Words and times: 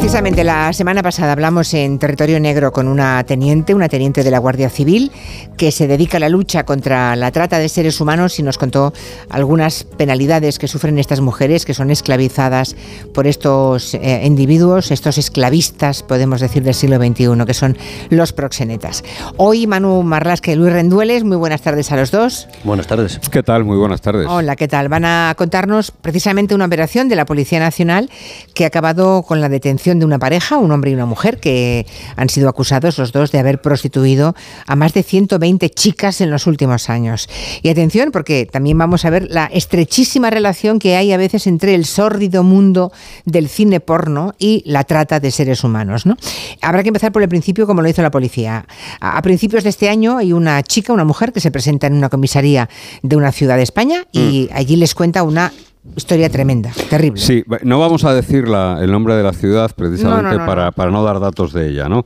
Precisamente 0.00 0.44
la 0.44 0.72
semana 0.72 1.02
pasada 1.02 1.32
hablamos 1.32 1.74
en 1.74 1.98
Territorio 1.98 2.40
Negro 2.40 2.72
con 2.72 2.88
una 2.88 3.22
teniente, 3.24 3.74
una 3.74 3.90
teniente 3.90 4.24
de 4.24 4.30
la 4.30 4.38
Guardia 4.38 4.70
Civil, 4.70 5.12
que 5.58 5.70
se 5.70 5.86
dedica 5.86 6.16
a 6.16 6.20
la 6.20 6.30
lucha 6.30 6.64
contra 6.64 7.14
la 7.16 7.30
trata 7.30 7.58
de 7.58 7.68
seres 7.68 8.00
humanos 8.00 8.38
y 8.38 8.42
nos 8.42 8.56
contó 8.56 8.94
algunas 9.28 9.84
penalidades 9.84 10.58
que 10.58 10.68
sufren 10.68 10.98
estas 10.98 11.20
mujeres 11.20 11.66
que 11.66 11.74
son 11.74 11.90
esclavizadas 11.90 12.76
por 13.12 13.26
estos 13.26 13.92
eh, 13.92 14.22
individuos, 14.24 14.90
estos 14.90 15.18
esclavistas, 15.18 16.02
podemos 16.02 16.40
decir, 16.40 16.62
del 16.62 16.74
siglo 16.74 16.96
XXI, 16.96 17.44
que 17.46 17.54
son 17.54 17.76
los 18.08 18.32
proxenetas. 18.32 19.04
Hoy 19.36 19.66
Manu 19.66 20.02
Marlasque 20.02 20.52
y 20.52 20.56
Luis 20.56 20.72
Rendueles, 20.72 21.24
muy 21.24 21.36
buenas 21.36 21.60
tardes 21.60 21.92
a 21.92 21.96
los 21.96 22.10
dos. 22.10 22.48
Buenas 22.64 22.86
tardes. 22.86 23.20
¿Qué 23.30 23.42
tal? 23.42 23.64
Muy 23.64 23.76
buenas 23.76 24.00
tardes. 24.00 24.26
Hola, 24.28 24.56
¿qué 24.56 24.66
tal? 24.66 24.88
Van 24.88 25.04
a 25.04 25.34
contarnos 25.36 25.90
precisamente 25.90 26.54
una 26.54 26.64
operación 26.64 27.10
de 27.10 27.16
la 27.16 27.26
Policía 27.26 27.60
Nacional 27.60 28.08
que 28.54 28.64
ha 28.64 28.68
acabado 28.68 29.22
con 29.22 29.42
la 29.42 29.50
detención 29.50 29.89
de 29.98 30.06
una 30.06 30.18
pareja, 30.18 30.58
un 30.58 30.70
hombre 30.70 30.90
y 30.90 30.94
una 30.94 31.06
mujer, 31.06 31.38
que 31.38 31.86
han 32.16 32.28
sido 32.28 32.48
acusados 32.48 32.98
los 32.98 33.12
dos 33.12 33.32
de 33.32 33.38
haber 33.38 33.60
prostituido 33.60 34.34
a 34.66 34.76
más 34.76 34.94
de 34.94 35.02
120 35.02 35.68
chicas 35.70 36.20
en 36.20 36.30
los 36.30 36.46
últimos 36.46 36.90
años. 36.90 37.28
Y 37.62 37.68
atención, 37.68 38.10
porque 38.12 38.46
también 38.46 38.78
vamos 38.78 39.04
a 39.04 39.10
ver 39.10 39.28
la 39.30 39.46
estrechísima 39.46 40.30
relación 40.30 40.78
que 40.78 40.96
hay 40.96 41.12
a 41.12 41.16
veces 41.16 41.46
entre 41.46 41.74
el 41.74 41.84
sórdido 41.84 42.42
mundo 42.42 42.92
del 43.24 43.48
cine 43.48 43.80
porno 43.80 44.34
y 44.38 44.62
la 44.66 44.84
trata 44.84 45.20
de 45.20 45.30
seres 45.30 45.64
humanos. 45.64 46.06
¿no? 46.06 46.16
Habrá 46.60 46.82
que 46.82 46.88
empezar 46.88 47.12
por 47.12 47.22
el 47.22 47.28
principio, 47.28 47.66
como 47.66 47.82
lo 47.82 47.88
hizo 47.88 48.02
la 48.02 48.10
policía. 48.10 48.66
A 49.00 49.20
principios 49.22 49.64
de 49.64 49.70
este 49.70 49.88
año 49.88 50.18
hay 50.18 50.32
una 50.32 50.62
chica, 50.62 50.92
una 50.92 51.04
mujer, 51.04 51.32
que 51.32 51.40
se 51.40 51.50
presenta 51.50 51.86
en 51.86 51.94
una 51.94 52.08
comisaría 52.08 52.68
de 53.02 53.16
una 53.16 53.32
ciudad 53.32 53.56
de 53.56 53.62
España 53.62 54.04
y 54.12 54.48
mm. 54.50 54.56
allí 54.56 54.76
les 54.76 54.94
cuenta 54.94 55.22
una 55.22 55.52
Historia 55.96 56.28
tremenda, 56.28 56.70
terrible. 56.90 57.20
Sí, 57.20 57.42
no 57.62 57.80
vamos 57.80 58.04
a 58.04 58.14
decir 58.14 58.44
el 58.44 58.92
nombre 58.92 59.14
de 59.14 59.22
la 59.22 59.32
ciudad 59.32 59.70
precisamente 59.74 60.36
para, 60.36 60.72
para 60.72 60.90
no 60.90 61.02
dar 61.02 61.20
datos 61.20 61.52
de 61.52 61.68
ella, 61.68 61.88
¿no? 61.88 62.04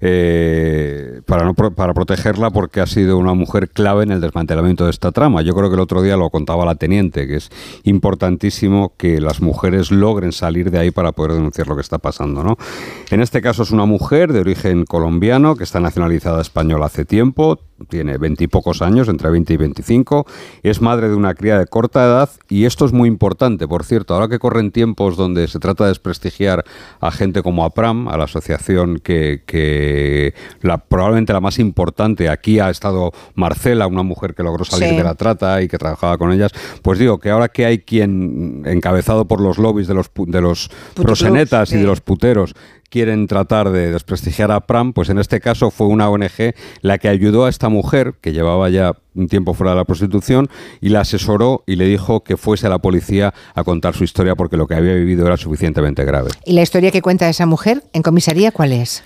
Eh, 0.00 1.20
para, 1.26 1.44
no, 1.44 1.54
para 1.54 1.94
protegerla 1.94 2.50
porque 2.50 2.80
ha 2.80 2.86
sido 2.86 3.18
una 3.18 3.34
mujer 3.34 3.68
clave 3.68 4.04
en 4.04 4.12
el 4.12 4.20
desmantelamiento 4.20 4.84
de 4.84 4.90
esta 4.90 5.12
trama. 5.12 5.42
Yo 5.42 5.54
creo 5.54 5.68
que 5.68 5.74
el 5.74 5.80
otro 5.80 6.02
día 6.02 6.16
lo 6.16 6.30
contaba 6.30 6.64
la 6.64 6.74
teniente, 6.74 7.26
que 7.26 7.36
es 7.36 7.50
importantísimo 7.84 8.92
que 8.96 9.20
las 9.20 9.40
mujeres 9.40 9.90
logren 9.90 10.32
salir 10.32 10.70
de 10.70 10.78
ahí 10.78 10.90
para 10.90 11.12
poder 11.12 11.32
denunciar 11.32 11.68
lo 11.68 11.74
que 11.74 11.82
está 11.82 11.98
pasando. 11.98 12.42
¿no? 12.42 12.56
En 13.10 13.20
este 13.20 13.42
caso 13.42 13.62
es 13.62 13.70
una 13.70 13.84
mujer 13.84 14.32
de 14.32 14.40
origen 14.40 14.84
colombiano 14.84 15.56
que 15.56 15.64
está 15.64 15.80
nacionalizada 15.80 16.40
española 16.40 16.86
hace 16.86 17.04
tiempo, 17.04 17.60
tiene 17.88 18.18
veintipocos 18.18 18.82
años, 18.82 19.08
entre 19.08 19.30
20 19.30 19.54
y 19.54 19.56
25, 19.56 20.26
es 20.62 20.80
madre 20.80 21.08
de 21.08 21.14
una 21.14 21.34
cría 21.34 21.58
de 21.58 21.66
corta 21.66 22.04
edad 22.04 22.30
y 22.48 22.64
esto 22.64 22.84
es 22.84 22.92
muy 22.92 23.08
importante, 23.08 23.66
por 23.66 23.84
cierto, 23.84 24.14
ahora 24.14 24.28
que 24.28 24.38
corren 24.38 24.70
tiempos 24.70 25.16
donde 25.16 25.48
se 25.48 25.58
trata 25.58 25.84
de 25.84 25.90
desprestigiar 25.90 26.64
a 27.00 27.10
gente 27.10 27.42
como 27.42 27.64
APRAM, 27.64 28.08
a 28.08 28.16
la 28.16 28.24
asociación 28.24 29.00
que, 29.02 29.42
que 29.46 29.89
la, 30.62 30.78
probablemente 30.78 31.32
la 31.32 31.40
más 31.40 31.58
importante, 31.58 32.28
aquí 32.28 32.60
ha 32.60 32.70
estado 32.70 33.12
Marcela, 33.34 33.86
una 33.86 34.02
mujer 34.02 34.34
que 34.34 34.42
logró 34.42 34.64
salir 34.64 34.94
de 34.96 35.04
la 35.04 35.14
trata 35.14 35.62
y 35.62 35.68
que 35.68 35.78
trabajaba 35.78 36.18
con 36.18 36.32
ellas, 36.32 36.52
pues 36.82 36.98
digo 36.98 37.18
que 37.18 37.30
ahora 37.30 37.48
que 37.48 37.66
hay 37.66 37.78
quien, 37.78 38.62
encabezado 38.66 39.26
por 39.26 39.40
los 39.40 39.58
lobbies 39.58 39.88
de 39.88 39.94
los, 39.94 40.10
de 40.14 40.40
los 40.40 40.70
prosenetas 40.94 41.72
y 41.72 41.76
de 41.76 41.84
los 41.84 42.00
puteros, 42.00 42.54
quieren 42.90 43.26
tratar 43.28 43.70
de 43.70 43.92
desprestigiar 43.92 44.50
a 44.50 44.60
Pram, 44.60 44.92
pues 44.92 45.08
en 45.08 45.18
este 45.18 45.40
caso 45.40 45.70
fue 45.70 45.86
una 45.86 46.10
ONG 46.10 46.54
la 46.82 46.98
que 46.98 47.08
ayudó 47.08 47.46
a 47.46 47.48
esta 47.48 47.68
mujer, 47.68 48.14
que 48.20 48.32
llevaba 48.32 48.68
ya 48.68 48.96
un 49.14 49.28
tiempo 49.28 49.54
fuera 49.54 49.72
de 49.72 49.78
la 49.78 49.84
prostitución, 49.84 50.48
y 50.80 50.90
la 50.90 51.00
asesoró 51.00 51.62
y 51.66 51.76
le 51.76 51.86
dijo 51.86 52.22
que 52.22 52.36
fuese 52.36 52.66
a 52.66 52.70
la 52.70 52.80
policía 52.80 53.32
a 53.54 53.64
contar 53.64 53.94
su 53.94 54.04
historia 54.04 54.34
porque 54.34 54.56
lo 54.56 54.66
que 54.66 54.74
había 54.74 54.94
vivido 54.94 55.26
era 55.26 55.36
suficientemente 55.36 56.04
grave. 56.04 56.30
¿Y 56.44 56.52
la 56.52 56.62
historia 56.62 56.90
que 56.90 57.00
cuenta 57.00 57.28
esa 57.28 57.46
mujer 57.46 57.84
en 57.92 58.02
comisaría 58.02 58.50
cuál 58.50 58.72
es? 58.72 59.04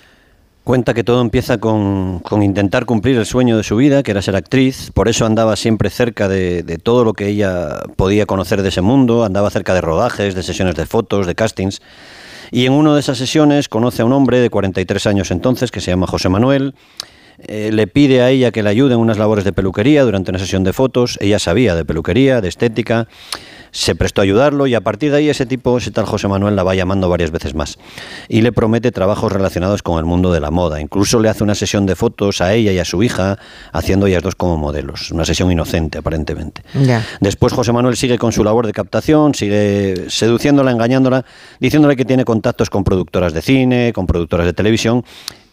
Cuenta 0.65 0.95
que 0.95 1.03
todo 1.03 1.21
empieza 1.21 1.59
con, 1.59 2.23
intentar 2.41 2.87
cumplir 2.87 3.17
el 3.17 3.27
sueño 3.27 3.55
de 3.55 3.63
su 3.63 3.75
vida, 3.75 4.01
que 4.01 4.09
era 4.09 4.23
ser 4.23 4.35
actriz, 4.35 4.89
por 4.95 5.07
eso 5.07 5.27
andaba 5.27 5.55
siempre 5.57 5.91
cerca 5.91 6.27
de, 6.27 6.79
todo 6.81 7.05
lo 7.05 7.13
que 7.13 7.27
ella 7.27 7.83
podía 7.95 8.25
conocer 8.25 8.63
de 8.63 8.69
ese 8.69 8.81
mundo, 8.81 9.23
andaba 9.23 9.51
cerca 9.51 9.75
de 9.75 9.81
rodajes, 9.81 10.33
de 10.33 10.41
sesiones 10.41 10.73
de 10.73 10.87
fotos, 10.87 11.27
de 11.27 11.35
castings, 11.35 11.83
y 12.49 12.65
en 12.65 12.73
una 12.73 12.95
de 12.95 12.99
esas 12.99 13.19
sesiones 13.19 13.69
conoce 13.69 14.01
a 14.01 14.05
un 14.05 14.13
hombre 14.13 14.39
de 14.39 14.49
43 14.49 15.05
años 15.05 15.29
entonces, 15.29 15.69
que 15.69 15.81
se 15.81 15.91
llama 15.91 16.07
José 16.07 16.29
Manuel, 16.29 16.73
eh, 17.39 17.69
le 17.73 17.87
pide 17.87 18.21
a 18.21 18.29
ella 18.29 18.51
que 18.51 18.63
le 18.63 18.69
ayude 18.69 18.93
en 18.93 18.99
unas 18.99 19.17
labores 19.17 19.43
de 19.43 19.53
peluquería 19.53 20.03
durante 20.03 20.31
una 20.31 20.39
sesión 20.39 20.63
de 20.63 20.73
fotos, 20.73 21.17
ella 21.21 21.39
sabía 21.39 21.75
de 21.75 21.85
peluquería, 21.85 22.41
de 22.41 22.47
estética, 22.47 23.07
se 23.75 23.93
prestó 23.93 24.21
a 24.21 24.23
ayudarlo 24.23 24.67
y 24.67 24.73
a 24.73 24.79
partir 24.79 25.11
de 25.11 25.17
ahí 25.17 25.29
ese 25.29 25.45
tipo, 25.45 25.77
ese 25.77 25.91
tal 25.91 26.05
José 26.05 26.29
Manuel, 26.29 26.55
la 26.55 26.63
va 26.63 26.75
llamando 26.75 27.09
varias 27.09 27.31
veces 27.31 27.55
más. 27.55 27.77
Y 28.29 28.39
le 28.39 28.53
promete 28.53 28.93
trabajos 28.93 29.33
relacionados 29.33 29.83
con 29.83 29.99
el 29.99 30.05
mundo 30.05 30.31
de 30.31 30.39
la 30.39 30.49
moda. 30.49 30.79
Incluso 30.79 31.19
le 31.19 31.27
hace 31.27 31.43
una 31.43 31.55
sesión 31.55 31.85
de 31.85 31.97
fotos 31.97 32.39
a 32.39 32.53
ella 32.53 32.71
y 32.71 32.79
a 32.79 32.85
su 32.85 33.03
hija, 33.03 33.37
haciendo 33.73 34.07
ellas 34.07 34.23
dos 34.23 34.35
como 34.35 34.55
modelos. 34.55 35.11
Una 35.11 35.25
sesión 35.25 35.51
inocente, 35.51 35.97
aparentemente. 35.97 36.61
Después 37.19 37.51
José 37.51 37.73
Manuel 37.73 37.97
sigue 37.97 38.17
con 38.17 38.31
su 38.31 38.45
labor 38.45 38.65
de 38.65 38.71
captación, 38.71 39.35
sigue 39.35 40.05
seduciéndola, 40.07 40.71
engañándola, 40.71 41.25
diciéndole 41.59 41.97
que 41.97 42.05
tiene 42.05 42.23
contactos 42.23 42.69
con 42.69 42.85
productoras 42.85 43.33
de 43.33 43.41
cine, 43.41 43.91
con 43.93 44.07
productoras 44.07 44.45
de 44.45 44.53
televisión 44.53 45.03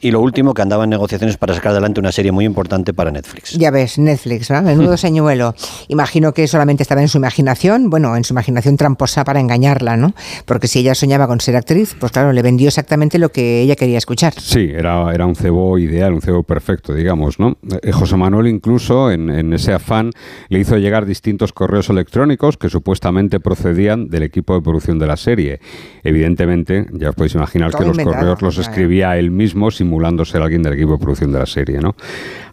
y 0.03 0.11
lo 0.11 0.21
último, 0.21 0.53
que 0.53 0.63
andaba 0.63 0.85
en 0.85 0.91
negociaciones 0.91 1.37
para 1.37 1.55
sacar 1.55 1.71
adelante 1.73 2.01
una 2.01 2.11
serie 2.11 2.33
muy 2.33 2.45
importante 2.45 2.93
para 2.93 3.13
Netflix. 3.13 3.53
Ya 3.53 3.71
ves, 3.71 3.99
Netflix, 3.99 4.51
¿no? 4.51 4.61
Menudo 4.61 4.97
señuelo. 4.97 5.55
Imagino 5.89 6.35
que 6.35 6.49
solamente 6.49 6.83
estaba 6.83 7.01
en 7.01 7.09
su 7.09 7.19
imaginación, 7.19 7.89
bueno, 7.89 8.17
en 8.17 8.25
su 8.25 8.35
imaginación 8.35 8.77
tramposa 8.77 9.25
para 9.25 9.39
engañarla, 9.39 9.97
¿no? 9.97 10.13
Porque 10.45 10.67
si 10.67 10.81
ella 10.81 10.97
soñaba 10.97 11.29
con 11.29 11.41
ser 11.41 11.55
actriz, 11.55 11.95
pues 11.99 12.11
claro, 12.11 12.33
le 12.33 12.43
vendió 12.43 12.67
exactamente 12.67 13.19
lo 13.19 13.31
que 13.31 13.63
ella 13.63 13.77
quería 13.77 13.97
escuchar. 13.97 14.35
Sí, 14.39 14.71
era, 14.75 15.15
era 15.15 15.25
un 15.25 15.37
cebo 15.37 15.79
ideal, 15.79 16.13
un 16.13 16.21
cebo 16.21 16.43
perfecto, 16.43 16.95
digamos, 16.95 17.39
¿no? 17.39 17.57
Eh, 17.83 17.93
José 17.93 18.17
Manuel 18.17 18.49
incluso, 18.49 19.13
en, 19.13 19.31
en 19.31 19.53
ese 19.53 19.73
afán, 19.73 20.11
le 20.49 20.59
hizo 20.59 20.77
llegar 20.79 21.07
distintos 21.07 21.53
correos 21.53 21.91
electrónicos 21.91 22.57
que 22.57 22.69
supuestamente 22.69 23.39
procedían 23.39 24.09
del 24.09 24.25
equipo 24.25 24.55
de 24.55 24.63
producción 24.63 24.99
de 24.99 25.07
la 25.07 25.17
serie. 25.17 25.61
Evidentemente, 26.03 26.87
ya 26.93 27.11
os 27.11 27.15
podéis 27.15 27.35
imaginar 27.37 27.73
que 27.73 27.85
los 27.85 27.99
correos 27.99 28.43
los 28.43 28.59
escribía 28.59 29.17
él 29.17 29.31
mismo 29.31 29.71
sin 29.71 29.92
simulándose 29.93 30.39
alguien 30.39 30.63
del 30.63 30.73
equipo 30.73 30.93
de 30.93 30.99
producción 30.99 31.33
de 31.33 31.39
la 31.39 31.45
serie. 31.45 31.79
¿no? 31.79 31.95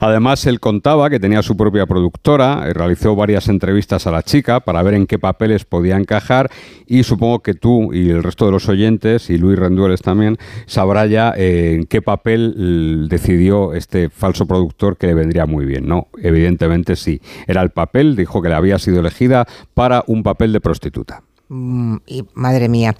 Además, 0.01 0.45
él 0.45 0.59
contaba 0.59 1.09
que 1.09 1.21
tenía 1.21 1.41
su 1.41 1.55
propia 1.55 1.85
productora, 1.85 2.65
eh, 2.67 2.73
realizó 2.73 3.15
varias 3.15 3.47
entrevistas 3.47 4.05
a 4.07 4.11
la 4.11 4.23
chica 4.23 4.59
para 4.59 4.83
ver 4.83 4.95
en 4.95 5.07
qué 5.07 5.17
papeles 5.17 5.63
podía 5.63 5.95
encajar 5.95 6.51
y 6.85 7.03
supongo 7.03 7.39
que 7.39 7.53
tú 7.53 7.93
y 7.93 8.09
el 8.09 8.23
resto 8.23 8.45
de 8.45 8.51
los 8.51 8.67
oyentes, 8.67 9.29
y 9.29 9.37
Luis 9.37 9.57
Rendueles 9.57 10.01
también, 10.01 10.37
sabrá 10.65 11.05
ya 11.05 11.33
eh, 11.37 11.75
en 11.75 11.85
qué 11.85 12.01
papel 12.01 13.07
decidió 13.09 13.73
este 13.73 14.09
falso 14.09 14.45
productor 14.45 14.97
que 14.97 15.07
le 15.07 15.13
vendría 15.13 15.45
muy 15.45 15.65
bien. 15.65 15.87
No, 15.87 16.07
evidentemente 16.21 16.97
sí. 16.97 17.21
Era 17.47 17.61
el 17.61 17.69
papel, 17.69 18.17
dijo 18.17 18.41
que 18.41 18.49
le 18.49 18.55
había 18.55 18.79
sido 18.79 18.99
elegida 18.99 19.47
para 19.73 20.03
un 20.07 20.23
papel 20.23 20.51
de 20.51 20.59
prostituta. 20.59 21.23
Mm, 21.49 21.97
y, 22.05 22.23
madre 22.35 22.69
mía. 22.69 22.95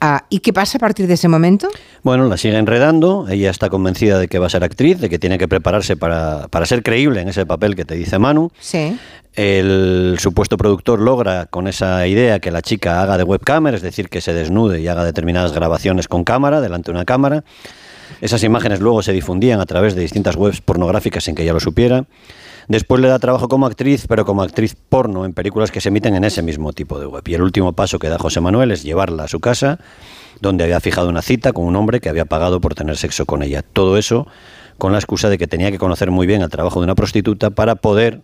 Ah, 0.00 0.24
¿Y 0.30 0.40
qué 0.40 0.52
pasa 0.52 0.78
a 0.78 0.80
partir 0.80 1.06
de 1.06 1.14
ese 1.14 1.28
momento? 1.28 1.68
Bueno, 2.02 2.26
la 2.26 2.38
sigue 2.38 2.56
enredando. 2.56 3.26
Ella 3.28 3.50
está 3.50 3.68
convencida 3.68 4.18
de 4.18 4.26
que 4.26 4.38
va 4.38 4.46
a 4.46 4.50
ser 4.50 4.64
actriz, 4.64 4.98
de 5.00 5.10
que 5.10 5.18
tiene 5.18 5.36
que 5.36 5.46
prepararse 5.48 5.96
para, 5.96 6.48
para 6.48 6.64
ser 6.64 6.82
creíble 6.82 7.20
en 7.20 7.28
ese 7.28 7.44
papel 7.44 7.76
que 7.76 7.84
te 7.84 7.94
dice 7.94 8.18
Manu. 8.18 8.50
Sí. 8.58 8.98
El 9.34 10.16
supuesto 10.18 10.56
productor 10.56 10.98
logra 10.98 11.46
con 11.46 11.68
esa 11.68 12.06
idea 12.06 12.40
que 12.40 12.50
la 12.50 12.62
chica 12.62 13.02
haga 13.02 13.16
de 13.16 13.22
webcamer, 13.22 13.74
es 13.74 13.82
decir, 13.82 14.08
que 14.08 14.20
se 14.20 14.32
desnude 14.32 14.80
y 14.80 14.88
haga 14.88 15.04
determinadas 15.04 15.52
grabaciones 15.52 16.08
con 16.08 16.24
cámara, 16.24 16.60
delante 16.60 16.90
de 16.90 16.96
una 16.96 17.04
cámara. 17.04 17.44
Esas 18.20 18.42
imágenes 18.42 18.80
luego 18.80 19.02
se 19.02 19.12
difundían 19.12 19.60
a 19.60 19.66
través 19.66 19.94
de 19.94 20.02
distintas 20.02 20.36
webs 20.36 20.60
pornográficas 20.60 21.24
sin 21.24 21.34
que 21.34 21.42
ella 21.42 21.52
lo 21.52 21.60
supiera. 21.60 22.04
Después 22.68 23.00
le 23.00 23.08
da 23.08 23.18
trabajo 23.18 23.48
como 23.48 23.66
actriz, 23.66 24.06
pero 24.06 24.24
como 24.24 24.42
actriz 24.42 24.76
porno 24.76 25.24
en 25.24 25.32
películas 25.32 25.70
que 25.70 25.80
se 25.80 25.88
emiten 25.88 26.14
en 26.14 26.24
ese 26.24 26.42
mismo 26.42 26.72
tipo 26.72 27.00
de 27.00 27.06
web. 27.06 27.22
Y 27.26 27.34
el 27.34 27.42
último 27.42 27.72
paso 27.72 27.98
que 27.98 28.08
da 28.08 28.18
José 28.18 28.40
Manuel 28.40 28.70
es 28.70 28.82
llevarla 28.82 29.24
a 29.24 29.28
su 29.28 29.40
casa, 29.40 29.78
donde 30.40 30.64
había 30.64 30.80
fijado 30.80 31.08
una 31.08 31.22
cita 31.22 31.52
con 31.52 31.64
un 31.64 31.74
hombre 31.76 32.00
que 32.00 32.08
había 32.08 32.26
pagado 32.26 32.60
por 32.60 32.74
tener 32.74 32.96
sexo 32.96 33.26
con 33.26 33.42
ella. 33.42 33.62
Todo 33.62 33.96
eso 33.96 34.26
con 34.78 34.92
la 34.92 34.98
excusa 34.98 35.28
de 35.28 35.38
que 35.38 35.46
tenía 35.46 35.70
que 35.70 35.78
conocer 35.78 36.10
muy 36.10 36.26
bien 36.26 36.42
el 36.42 36.48
trabajo 36.48 36.80
de 36.80 36.84
una 36.84 36.94
prostituta 36.94 37.50
para 37.50 37.76
poder 37.76 38.22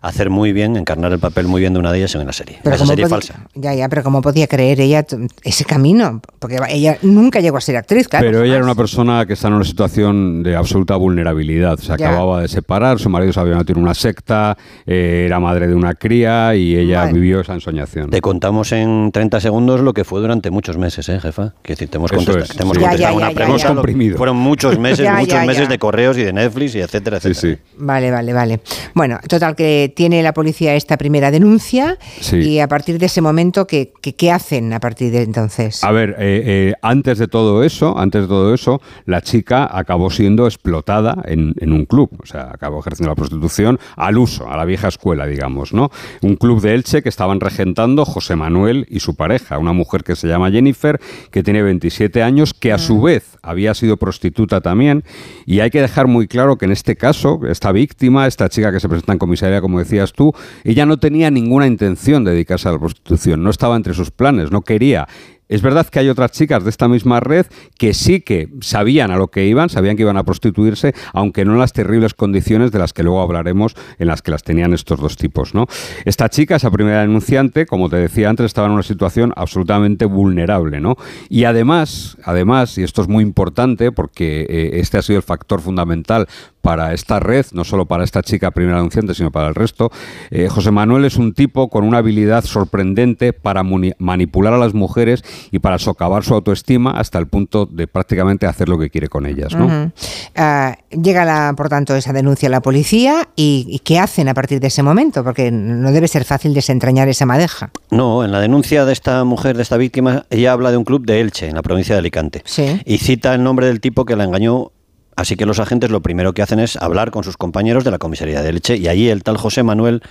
hacer 0.00 0.30
muy 0.30 0.52
bien, 0.52 0.76
encarnar 0.76 1.12
el 1.12 1.18
papel 1.18 1.46
muy 1.46 1.60
bien 1.60 1.72
de 1.72 1.78
una 1.78 1.92
de 1.92 1.98
ellas 1.98 2.14
en 2.14 2.22
una 2.22 2.32
serie. 2.32 2.58
Pero 2.62 2.76
esa 2.76 2.86
serie 2.86 3.06
falsa. 3.08 3.46
Ya, 3.54 3.74
ya, 3.74 3.88
pero 3.88 4.02
¿cómo 4.02 4.22
podía 4.22 4.46
creer 4.46 4.80
ella 4.80 5.04
ese 5.42 5.64
camino? 5.64 6.20
Porque 6.38 6.58
ella 6.68 6.98
nunca 7.02 7.40
llegó 7.40 7.56
a 7.56 7.60
ser 7.60 7.76
actriz, 7.76 8.08
claro. 8.08 8.26
Pero 8.26 8.42
ella 8.42 8.56
era 8.56 8.64
una 8.64 8.74
persona 8.74 9.26
que 9.26 9.34
está 9.34 9.48
en 9.48 9.54
una 9.54 9.64
situación 9.64 10.42
de 10.42 10.56
absoluta 10.56 10.96
vulnerabilidad. 10.96 11.78
Se 11.78 11.92
acababa 11.92 12.42
de 12.42 12.48
separar, 12.48 12.98
su 12.98 13.08
marido 13.08 13.32
se 13.32 13.40
había 13.40 13.56
metido 13.56 13.78
en 13.78 13.84
una 13.84 13.94
secta, 13.94 14.56
eh, 14.86 15.24
era 15.26 15.40
madre 15.40 15.68
de 15.68 15.74
una 15.74 15.94
cría 15.94 16.54
y 16.54 16.76
ella 16.76 17.06
vivió 17.06 17.40
esa 17.40 17.54
ensoñación. 17.54 18.10
Te 18.10 18.20
contamos 18.20 18.72
en 18.72 19.10
30 19.12 19.40
segundos 19.40 19.80
lo 19.80 19.92
que 19.92 20.04
fue 20.04 20.20
durante 20.20 20.50
muchos 20.50 20.76
meses, 20.78 21.08
¿eh, 21.08 21.20
jefa? 21.20 21.54
Que 21.62 21.72
decir, 21.72 21.88
te 21.88 21.96
hemos 21.96 22.10
contestado, 22.10 22.70
una 22.70 23.30
pregunta. 23.30 23.74
Fueron 24.16 24.36
muchos 24.36 24.78
meses, 24.78 25.08
muchos 25.18 25.44
meses 25.44 25.68
de 25.68 25.78
correos 25.78 26.16
y 26.18 26.22
de 26.22 26.32
Netflix 26.32 26.74
y 26.74 26.80
etcétera, 26.80 27.18
etcétera. 27.18 27.58
Vale, 27.78 28.10
vale, 28.10 28.32
vale. 28.32 28.60
Bueno, 28.94 29.18
total 29.28 29.54
que 29.54 29.85
eh, 29.86 29.88
tiene 29.88 30.22
la 30.22 30.34
policía 30.34 30.74
esta 30.74 30.96
primera 30.96 31.30
denuncia 31.30 31.98
y 32.32 32.58
a 32.58 32.68
partir 32.68 32.98
de 32.98 33.06
ese 33.06 33.20
momento, 33.20 33.66
¿qué, 33.66 33.92
qué, 34.00 34.32
hacen 34.32 34.72
a 34.72 34.80
partir 34.80 35.12
de 35.12 35.22
entonces? 35.22 35.84
A 35.84 35.92
ver, 35.92 36.10
eh, 36.18 36.42
eh, 36.44 36.74
antes 36.82 37.18
de 37.18 37.28
todo 37.28 37.62
eso, 37.62 37.96
antes 37.98 38.22
de 38.22 38.28
todo 38.28 38.52
eso, 38.52 38.80
la 39.04 39.20
chica 39.20 39.68
acabó 39.70 40.10
siendo 40.10 40.46
explotada 40.46 41.22
en, 41.24 41.54
en, 41.58 41.72
un 41.72 41.84
club, 41.84 42.10
o 42.20 42.26
sea, 42.26 42.50
acabó 42.52 42.80
ejerciendo 42.80 43.10
la 43.10 43.14
prostitución 43.14 43.78
al 43.96 44.18
uso, 44.18 44.50
a 44.50 44.56
la 44.56 44.64
vieja 44.64 44.88
escuela, 44.88 45.26
digamos, 45.26 45.72
¿no? 45.72 45.90
Un 46.22 46.36
club 46.36 46.60
de 46.60 46.74
Elche 46.74 47.02
que 47.02 47.08
estaban 47.08 47.40
regentando 47.40 48.04
José 48.04 48.36
Manuel 48.36 48.86
y 48.90 49.00
su 49.00 49.14
pareja, 49.14 49.58
una 49.58 49.72
mujer 49.72 50.02
que 50.02 50.16
se 50.16 50.26
llama 50.28 50.50
Jennifer, 50.50 51.00
que 51.30 51.42
tiene 51.42 51.62
27 51.62 52.22
años, 52.22 52.54
que 52.54 52.72
a 52.72 52.78
su 52.78 52.96
mm. 52.96 53.04
vez 53.04 53.38
había 53.42 53.74
sido 53.74 53.96
prostituta 53.96 54.60
también, 54.60 55.04
y 55.44 55.60
hay 55.60 55.70
que 55.70 55.80
dejar 55.80 56.06
muy 56.08 56.26
claro 56.26 56.56
que 56.56 56.64
en 56.64 56.72
este 56.72 56.96
caso, 56.96 57.40
esta 57.48 57.72
víctima, 57.72 58.26
esta 58.26 58.48
chica 58.48 58.72
que 58.72 58.80
se 58.80 58.88
presenta 58.88 59.12
en 59.12 59.18
comisaría, 59.18 59.60
como 59.60 59.75
decías 59.78 60.12
tú, 60.12 60.32
ella 60.64 60.86
no 60.86 60.98
tenía 60.98 61.30
ninguna 61.30 61.66
intención 61.66 62.24
de 62.24 62.32
dedicarse 62.32 62.68
a 62.68 62.72
la 62.72 62.78
prostitución, 62.78 63.42
no 63.42 63.50
estaba 63.50 63.76
entre 63.76 63.94
sus 63.94 64.10
planes, 64.10 64.50
no 64.50 64.62
quería. 64.62 65.08
Es 65.48 65.62
verdad 65.62 65.86
que 65.86 66.00
hay 66.00 66.08
otras 66.08 66.32
chicas 66.32 66.64
de 66.64 66.70
esta 66.70 66.88
misma 66.88 67.20
red 67.20 67.46
que 67.78 67.94
sí 67.94 68.20
que 68.20 68.48
sabían 68.60 69.12
a 69.12 69.16
lo 69.16 69.28
que 69.28 69.46
iban, 69.46 69.68
sabían 69.68 69.96
que 69.96 70.02
iban 70.02 70.16
a 70.16 70.24
prostituirse, 70.24 70.92
aunque 71.12 71.44
no 71.44 71.52
en 71.52 71.60
las 71.60 71.72
terribles 71.72 72.14
condiciones 72.14 72.72
de 72.72 72.80
las 72.80 72.92
que 72.92 73.04
luego 73.04 73.20
hablaremos 73.20 73.76
en 73.98 74.08
las 74.08 74.22
que 74.22 74.32
las 74.32 74.42
tenían 74.42 74.72
estos 74.72 74.98
dos 75.00 75.16
tipos. 75.16 75.54
¿no? 75.54 75.66
Esta 76.04 76.28
chica, 76.28 76.56
esa 76.56 76.70
primera 76.70 77.02
denunciante, 77.02 77.66
como 77.66 77.88
te 77.88 77.96
decía 77.96 78.28
antes, 78.28 78.46
estaba 78.46 78.66
en 78.66 78.74
una 78.74 78.82
situación 78.82 79.32
absolutamente 79.36 80.04
vulnerable. 80.04 80.80
¿no? 80.80 80.96
Y 81.28 81.44
además, 81.44 82.16
además, 82.24 82.76
y 82.78 82.82
esto 82.82 83.02
es 83.02 83.08
muy 83.08 83.22
importante 83.22 83.92
porque 83.92 84.46
eh, 84.48 84.70
este 84.80 84.98
ha 84.98 85.02
sido 85.02 85.18
el 85.18 85.22
factor 85.22 85.60
fundamental 85.60 86.26
para 86.66 86.92
esta 86.92 87.20
red, 87.20 87.46
no 87.52 87.62
solo 87.62 87.86
para 87.86 88.02
esta 88.02 88.22
chica 88.22 88.50
primera 88.50 88.78
denunciante, 88.78 89.14
sino 89.14 89.30
para 89.30 89.46
el 89.46 89.54
resto. 89.54 89.92
Eh, 90.32 90.48
José 90.48 90.72
Manuel 90.72 91.04
es 91.04 91.16
un 91.16 91.32
tipo 91.32 91.70
con 91.70 91.84
una 91.84 91.98
habilidad 91.98 92.44
sorprendente 92.44 93.32
para 93.32 93.62
manipular 93.62 94.52
a 94.52 94.58
las 94.58 94.74
mujeres 94.74 95.22
y 95.50 95.58
para 95.58 95.78
socavar 95.78 96.24
su 96.24 96.34
autoestima 96.34 96.92
hasta 96.92 97.18
el 97.18 97.26
punto 97.26 97.66
de 97.66 97.86
prácticamente 97.86 98.46
hacer 98.46 98.68
lo 98.68 98.78
que 98.78 98.90
quiere 98.90 99.08
con 99.08 99.26
ellas. 99.26 99.54
¿no? 99.54 99.92
Ah, 100.34 100.76
llega, 100.90 101.24
la, 101.24 101.54
por 101.56 101.68
tanto, 101.68 101.94
esa 101.94 102.12
denuncia 102.12 102.48
a 102.48 102.50
la 102.50 102.60
policía 102.60 103.28
y, 103.36 103.80
¿qué 103.84 103.98
hacen 103.98 104.28
a 104.28 104.34
partir 104.34 104.60
de 104.60 104.68
ese 104.68 104.82
momento? 104.82 105.24
Porque 105.24 105.50
no 105.50 105.92
debe 105.92 106.08
ser 106.08 106.24
fácil 106.24 106.54
desentrañar 106.54 107.08
esa 107.08 107.26
madeja. 107.26 107.70
No, 107.90 108.24
en 108.24 108.32
la 108.32 108.40
denuncia 108.40 108.84
de 108.84 108.92
esta 108.92 109.24
mujer, 109.24 109.56
de 109.56 109.62
esta 109.62 109.76
víctima, 109.76 110.26
ella 110.30 110.52
habla 110.52 110.70
de 110.70 110.76
un 110.76 110.84
club 110.84 111.06
de 111.06 111.20
Elche, 111.20 111.48
en 111.48 111.54
la 111.54 111.62
provincia 111.62 111.94
de 111.94 112.00
Alicante. 112.00 112.42
Sí. 112.44 112.80
Y 112.84 112.98
cita 112.98 113.34
el 113.34 113.42
nombre 113.42 113.66
del 113.66 113.80
tipo 113.80 114.04
que 114.04 114.16
la 114.16 114.24
engañó 114.24 114.72
Así 115.16 115.36
que 115.36 115.46
los 115.46 115.58
agentes 115.58 115.90
lo 115.90 116.02
primero 116.02 116.34
que 116.34 116.42
hacen 116.42 116.60
es 116.60 116.76
hablar 116.76 117.10
con 117.10 117.24
sus 117.24 117.38
compañeros 117.38 117.84
de 117.84 117.90
la 117.90 117.98
comisaría 117.98 118.42
de 118.42 118.50
Elche 118.50 118.76
y 118.76 118.86
allí 118.86 119.08
el 119.08 119.22
tal 119.22 119.38
José 119.38 119.62
Manuel 119.62 120.02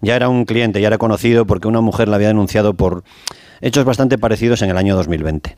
ya 0.00 0.16
era 0.16 0.30
un 0.30 0.46
cliente, 0.46 0.80
ya 0.80 0.86
era 0.86 0.96
conocido 0.96 1.46
porque 1.46 1.68
una 1.68 1.82
mujer 1.82 2.08
la 2.08 2.16
había 2.16 2.28
denunciado 2.28 2.72
por 2.72 3.04
hechos 3.64 3.84
bastante 3.84 4.18
parecidos 4.18 4.60
en 4.62 4.70
el 4.70 4.76
año 4.76 4.94
2020. 4.94 5.56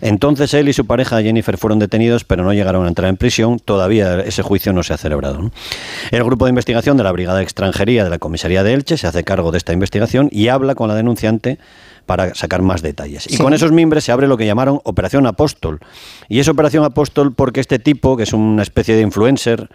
Entonces 0.00 0.52
él 0.54 0.68
y 0.68 0.72
su 0.72 0.86
pareja 0.86 1.22
Jennifer 1.22 1.56
fueron 1.56 1.78
detenidos, 1.78 2.24
pero 2.24 2.42
no 2.42 2.52
llegaron 2.52 2.84
a 2.84 2.88
entrar 2.88 3.08
en 3.08 3.16
prisión. 3.16 3.60
Todavía 3.60 4.20
ese 4.20 4.42
juicio 4.42 4.72
no 4.72 4.82
se 4.82 4.92
ha 4.92 4.96
celebrado. 4.98 5.50
El 6.10 6.24
grupo 6.24 6.46
de 6.46 6.50
investigación 6.50 6.96
de 6.96 7.04
la 7.04 7.12
Brigada 7.12 7.38
de 7.38 7.44
Extranjería 7.44 8.02
de 8.02 8.10
la 8.10 8.18
Comisaría 8.18 8.64
de 8.64 8.74
Elche 8.74 8.96
se 8.96 9.06
hace 9.06 9.22
cargo 9.22 9.52
de 9.52 9.58
esta 9.58 9.72
investigación 9.72 10.28
y 10.32 10.48
habla 10.48 10.74
con 10.74 10.88
la 10.88 10.96
denunciante 10.96 11.58
para 12.06 12.34
sacar 12.34 12.62
más 12.62 12.82
detalles. 12.82 13.32
Y 13.32 13.38
con 13.38 13.54
esos 13.54 13.72
mimbres 13.72 14.04
se 14.04 14.12
abre 14.12 14.26
lo 14.26 14.36
que 14.36 14.46
llamaron 14.46 14.80
Operación 14.84 15.26
Apóstol. 15.26 15.80
Y 16.28 16.40
es 16.40 16.48
Operación 16.48 16.84
Apóstol 16.84 17.32
porque 17.32 17.60
este 17.60 17.78
tipo, 17.78 18.16
que 18.16 18.24
es 18.24 18.32
una 18.32 18.62
especie 18.62 18.94
de 18.94 19.02
influencer, 19.02 19.70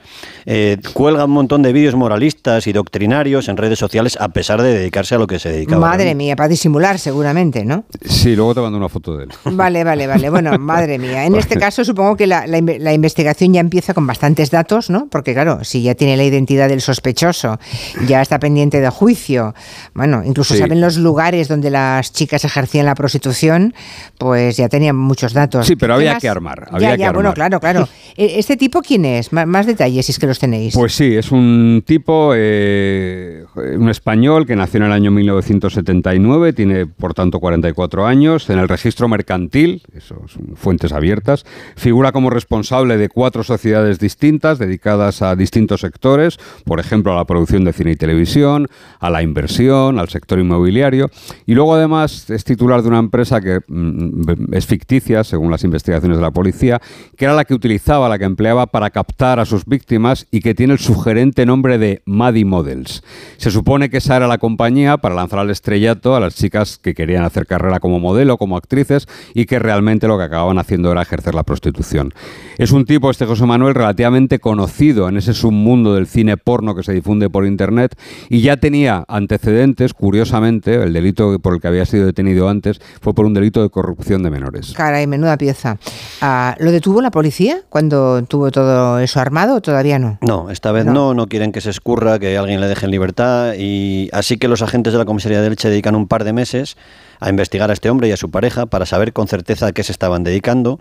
eh, 0.45 0.77
cuelga 0.93 1.25
un 1.25 1.31
montón 1.31 1.61
de 1.61 1.73
vídeos 1.73 1.95
moralistas 1.95 2.67
y 2.67 2.73
doctrinarios 2.73 3.47
en 3.47 3.57
redes 3.57 3.79
sociales 3.79 4.17
a 4.19 4.29
pesar 4.29 4.61
de 4.61 4.73
dedicarse 4.73 5.15
a 5.15 5.17
lo 5.17 5.27
que 5.27 5.39
se 5.39 5.49
dedicaba. 5.51 5.87
Madre 5.87 6.13
mía, 6.15 6.35
para 6.35 6.49
disimular 6.49 6.99
seguramente, 6.99 7.65
¿no? 7.65 7.69
Sí, 8.01 8.36
luego 8.36 8.56
te 8.56 8.62
mando 8.62 8.77
una 8.77 8.89
foto 8.89 9.18
de 9.18 9.25
él. 9.25 9.30
Vale, 9.60 9.83
vale, 9.83 10.07
vale. 10.07 10.30
Bueno, 10.30 10.57
madre 10.60 10.98
mía. 10.98 11.25
En 11.25 11.36
este 11.36 11.57
caso 11.57 11.83
supongo 11.83 12.16
que 12.16 12.27
la, 12.27 12.48
la, 12.48 12.94
investigación 12.94 13.54
ya 13.54 13.60
empieza 13.60 13.94
con 13.94 14.07
bastantes 14.07 14.51
datos, 14.51 14.89
¿no? 14.89 15.07
Porque 15.10 15.33
claro, 15.33 15.63
si 15.63 15.81
ya 15.83 15.95
tiene 15.95 16.18
la 16.18 16.24
identidad 16.24 16.69
del 16.69 16.81
sospechoso, 16.81 17.60
ya 18.07 18.21
está 18.21 18.39
pendiente 18.39 18.80
de 18.80 18.89
juicio, 18.89 19.54
bueno, 19.94 20.24
incluso 20.24 20.56
saben 20.56 20.81
los 20.81 20.98
lugares 20.98 21.48
donde 21.48 21.69
las 21.69 22.12
chicas 22.13 22.45
ejercían 22.45 22.86
la 22.86 22.95
prostitución, 22.95 23.74
pues 24.18 24.57
ya 24.57 24.69
tenían 24.69 24.95
muchos 24.95 25.33
datos. 25.33 25.68
Sí, 25.68 25.75
pero 25.75 25.95
había 25.95 26.18
que 26.18 26.30
armar. 26.30 26.68
Había 26.71 26.95
ya, 26.95 27.12
bueno, 27.12 27.33
claro, 27.33 27.60
claro. 27.60 27.88
E, 28.18 28.39
¿Este 28.39 28.57
tipo 28.57 28.81
quién 28.81 29.06
es? 29.06 29.31
más 29.31 29.66
detalles, 29.66 30.06
si 30.06 30.12
es 30.12 30.19
que 30.19 30.27
los 30.27 30.39
tenéis. 30.39 30.74
Pues 30.74 30.94
sí, 30.94 31.16
es 31.16 31.31
un 31.31 31.83
tipo, 31.86 32.33
eh, 32.36 33.45
un 33.56 33.89
español 33.89 34.45
que 34.45 34.56
nació 34.56 34.80
en 34.80 34.88
el 34.88 34.92
año 34.92 35.12
1979, 35.12 36.54
tiene 36.54 36.86
por 36.86 37.13
tanto 37.13 37.39
44 37.61 38.06
años, 38.06 38.50
en 38.50 38.59
el 38.59 38.67
registro 38.67 39.07
mercantil, 39.07 39.81
eso 39.94 40.21
son 40.27 40.56
fuentes 40.56 40.94
abiertas, 40.94 41.45
figura 41.75 42.11
como 42.11 42.29
responsable 42.29 42.97
de 42.97 43.09
cuatro 43.09 43.44
sociedades 43.44 44.00
distintas 44.00 44.59
dedicadas 44.59 45.21
a 45.21 45.35
distintos 45.35 45.81
sectores, 45.81 46.39
por 46.63 46.79
ejemplo 46.79 47.11
a 47.11 47.15
la 47.15 47.25
producción 47.25 47.65
de 47.65 47.73
cine 47.73 47.91
y 47.91 47.95
televisión, 47.95 48.67
a 49.00 49.09
la 49.09 49.21
inversión, 49.23 50.00
al 50.00 50.09
sector 50.09 50.39
inmobiliario, 50.39 51.09
y 51.45 51.53
luego 51.53 51.75
además 51.75 52.29
es 52.29 52.44
titular 52.44 52.81
de 52.81 52.88
una 52.88 53.00
empresa 53.00 53.41
que 53.41 53.59
mm, 53.67 54.53
es 54.53 54.65
ficticia, 54.65 55.23
según 55.23 55.51
las 55.51 55.63
investigaciones 55.63 56.17
de 56.17 56.23
la 56.23 56.31
policía, 56.31 56.81
que 57.17 57.25
era 57.25 57.33
la 57.33 57.45
que 57.45 57.53
utilizaba, 57.53 58.07
la 58.07 58.17
que 58.17 58.25
empleaba 58.25 58.67
para 58.67 58.89
captar 58.89 59.39
a 59.39 59.45
sus 59.45 59.65
víctimas 59.65 60.27
y 60.31 60.39
que 60.39 60.56
tiene 60.56 60.73
el 60.73 60.79
sugerente 60.79 61.45
nombre 61.45 61.77
de 61.77 62.01
Maddie 62.06 62.45
Models. 62.45 63.03
Se 63.38 63.51
supone 63.51 63.89
que 63.89 63.97
esa 63.97 64.15
era 64.15 64.27
la 64.27 64.38
compañía 64.38 64.97
para 64.97 65.15
lanzar 65.15 65.39
al 65.39 65.50
estrellato 65.50 66.15
a 66.15 66.19
las 66.19 66.35
chicas 66.35 66.77
que 66.77 66.94
querían 66.94 67.23
hacer 67.23 67.38
carrera 67.45 67.80
como 67.80 68.00
modelo, 68.00 68.38
como 68.38 68.57
actrices 68.57 69.07
y 69.33 69.45
que 69.45 69.59
realmente 69.59 70.07
lo 70.07 70.18
que 70.18 70.25
acababan 70.25 70.57
haciendo 70.57 70.91
era 70.91 71.01
ejercer 71.01 71.36
la 71.36 71.44
prostitución. 71.44 72.13
Es 72.57 72.71
un 72.71 72.86
tipo, 72.86 73.09
este 73.09 73.25
José 73.25 73.45
Manuel, 73.45 73.75
relativamente 73.75 74.39
conocido 74.39 75.07
en 75.09 75.18
ese 75.18 75.33
submundo 75.33 75.94
del 75.94 76.07
cine 76.07 76.38
porno 76.38 76.75
que 76.75 76.83
se 76.83 76.94
difunde 76.94 77.30
por 77.30 77.45
internet 77.45 77.97
y 78.30 78.41
ya 78.41 78.57
tenía 78.57 79.06
antecedentes, 79.07 79.94
curiosamente, 79.94 80.75
el 80.75 80.94
delito 80.94 81.39
por 81.39 81.53
el 81.56 81.62
que 81.62 81.68
había 81.68 81.86
sido 81.86 82.06
detenido 82.06 82.50
antes 82.50 82.81
fue 83.01 83.13
por 83.13 83.25
un 83.25 83.33
delito 83.33 83.62
de 83.62 83.69
corrupción 83.69 84.24
de 84.24 84.30
menores. 84.30 84.74
Caray, 84.74 85.07
menuda 85.07 85.38
pieza. 85.38 85.77
Ah, 86.21 86.56
¿Lo 86.59 86.71
detuvo 86.71 87.01
la 87.01 87.12
policía 87.12 87.62
cuando 87.69 88.21
tuvo 88.24 88.51
todo 88.51 89.00
eso 89.00 89.19
armado 89.19 89.56
o 89.56 89.62
todavía 89.62 90.00
no? 90.00 90.18
No, 90.21 90.50
esta 90.50 90.71
vez 90.71 90.85
no. 90.85 91.13
no, 91.13 91.27
quieren 91.27 91.51
que 91.51 91.62
se 91.62 91.69
escurra, 91.69 92.19
que 92.19 92.38
alguien 92.38 92.62
le 92.62 92.68
deje 92.68 92.85
en 92.85 92.92
libertad 92.92 93.53
y 93.57 94.09
así 94.12 94.38
que 94.38 94.47
los 94.47 94.62
agentes 94.62 94.94
de 94.94 95.00
la 95.00 95.06
comisaría 95.06 95.42
de 95.42 95.47
Elche 95.47 95.69
dedican 95.69 95.95
un 95.95 96.07
par 96.07 96.23
de 96.23 96.33
meses 96.33 96.78
a 97.19 97.30
investigar 97.30 97.69
a 97.69 97.73
este 97.73 97.90
hombre 97.90 98.07
y 98.07 98.11
a 98.11 98.18
su 98.18 98.31
pareja 98.31 98.66
para 98.66 98.85
saber 98.85 99.14
con 99.14 99.28
certeza 99.28 99.68
a 99.68 99.71
qué 99.71 99.83
se 99.83 99.92
estaban 99.92 100.23
dedicando 100.23 100.80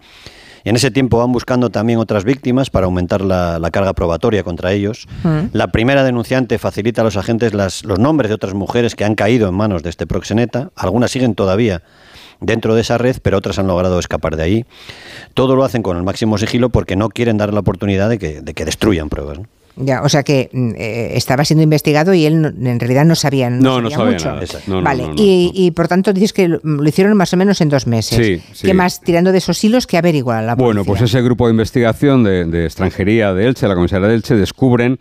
en 0.65 0.77
ese 0.77 0.91
tiempo 0.91 1.19
van 1.19 1.33
buscando 1.33 1.71
también 1.71 1.99
otras 1.99 2.25
víctimas 2.25 2.71
para 2.71 2.87
aumentar 2.87 3.23
la, 3.23 3.71
carga 3.73 3.93
probatoria 3.95 4.43
contra 4.43 4.73
ellos. 4.73 5.07
Mm. 5.23 5.47
La 5.53 5.69
primera 5.69 6.05
denunciante 6.05 6.59
facilita 6.59 7.03
a 7.03 7.05
los 7.05 7.17
agentes 7.17 7.53
los 7.53 7.99
nombres 7.99 8.29
de 8.29 8.35
otras 8.35 8.55
mujeres 8.55 8.95
que 8.95 9.05
han 9.05 9.15
caído 9.15 9.49
en 9.49 9.55
manos 9.55 9.83
de 9.83 9.91
este 9.91 10.07
proxeneta. 10.07 10.71
Algunas 10.75 11.11
siguen 11.11 11.35
todavía 11.35 11.83
dentro 12.41 12.75
de 12.75 12.83
esa 12.83 12.99
red, 12.99 13.17
pero 13.23 13.39
otras 13.39 13.59
han 13.59 13.67
logrado 13.67 13.99
escapar 13.99 14.37
de 14.37 14.43
ahí. 14.43 14.67
Todo 15.35 15.57
lo 15.57 15.65
hacen 15.65 15.83
con 15.83 15.97
el 15.97 16.03
máximo 16.03 16.39
sigilo 16.39 16.71
porque 16.71 16.97
no 16.97 17.09
quieren 17.09 17.39
dar 17.39 17.53
la 17.53 17.61
oportunidad 17.61 18.09
de 18.09 18.19
que, 18.19 18.41
de 18.41 18.55
que 18.55 18.65
destruyan 18.65 19.09
pruebas. 19.09 19.39
Ya, 19.81 20.03
o 20.03 20.09
sea 20.09 20.23
que 20.23 20.51
mm, 20.53 20.71
eh, 20.77 21.11
estaba 21.15 21.45
siendo 21.45 21.63
investigado 21.63 22.15
y 22.15 22.27
él 22.27 22.45
en 22.45 22.81
realidad 22.81 23.05
no 23.05 23.15
sabía, 23.15 23.51
no, 23.51 23.81
no 23.81 23.91
sabía, 23.91 24.13
mucho. 24.13 24.35
Nada. 24.67 24.81
vale, 24.83 25.05
y, 25.17 25.71
por 25.73 25.89
tanto 25.89 26.13
dices 26.13 26.33
que 26.33 26.49
lo 26.49 26.89
hicieron 26.89 27.17
más 27.17 27.33
o 27.33 27.37
menos 27.37 27.61
en 27.61 27.69
dos 27.69 27.87
meses. 27.87 28.41
Sí, 28.53 28.67
¿Qué 28.67 28.75
más, 28.75 29.01
tirando 29.01 29.33
de 29.33 29.39
esos 29.39 29.63
hilos, 29.63 29.87
que 29.87 29.97
averigua 29.97 30.43
la 30.43 30.57
policía? 30.57 30.65
Bueno, 30.65 30.85
pues 30.85 31.03
ese 31.03 31.23
grupo 31.23 31.47
de 31.47 31.53
investigación 31.53 32.25
de, 32.25 32.45
de 32.45 32.65
extranjería 32.65 33.33
de 33.33 33.47
Elche, 33.47 33.69
la 33.69 33.75
comisaría 33.75 34.09
de 34.09 34.15
Elche, 34.15 34.35
descubren 34.35 34.99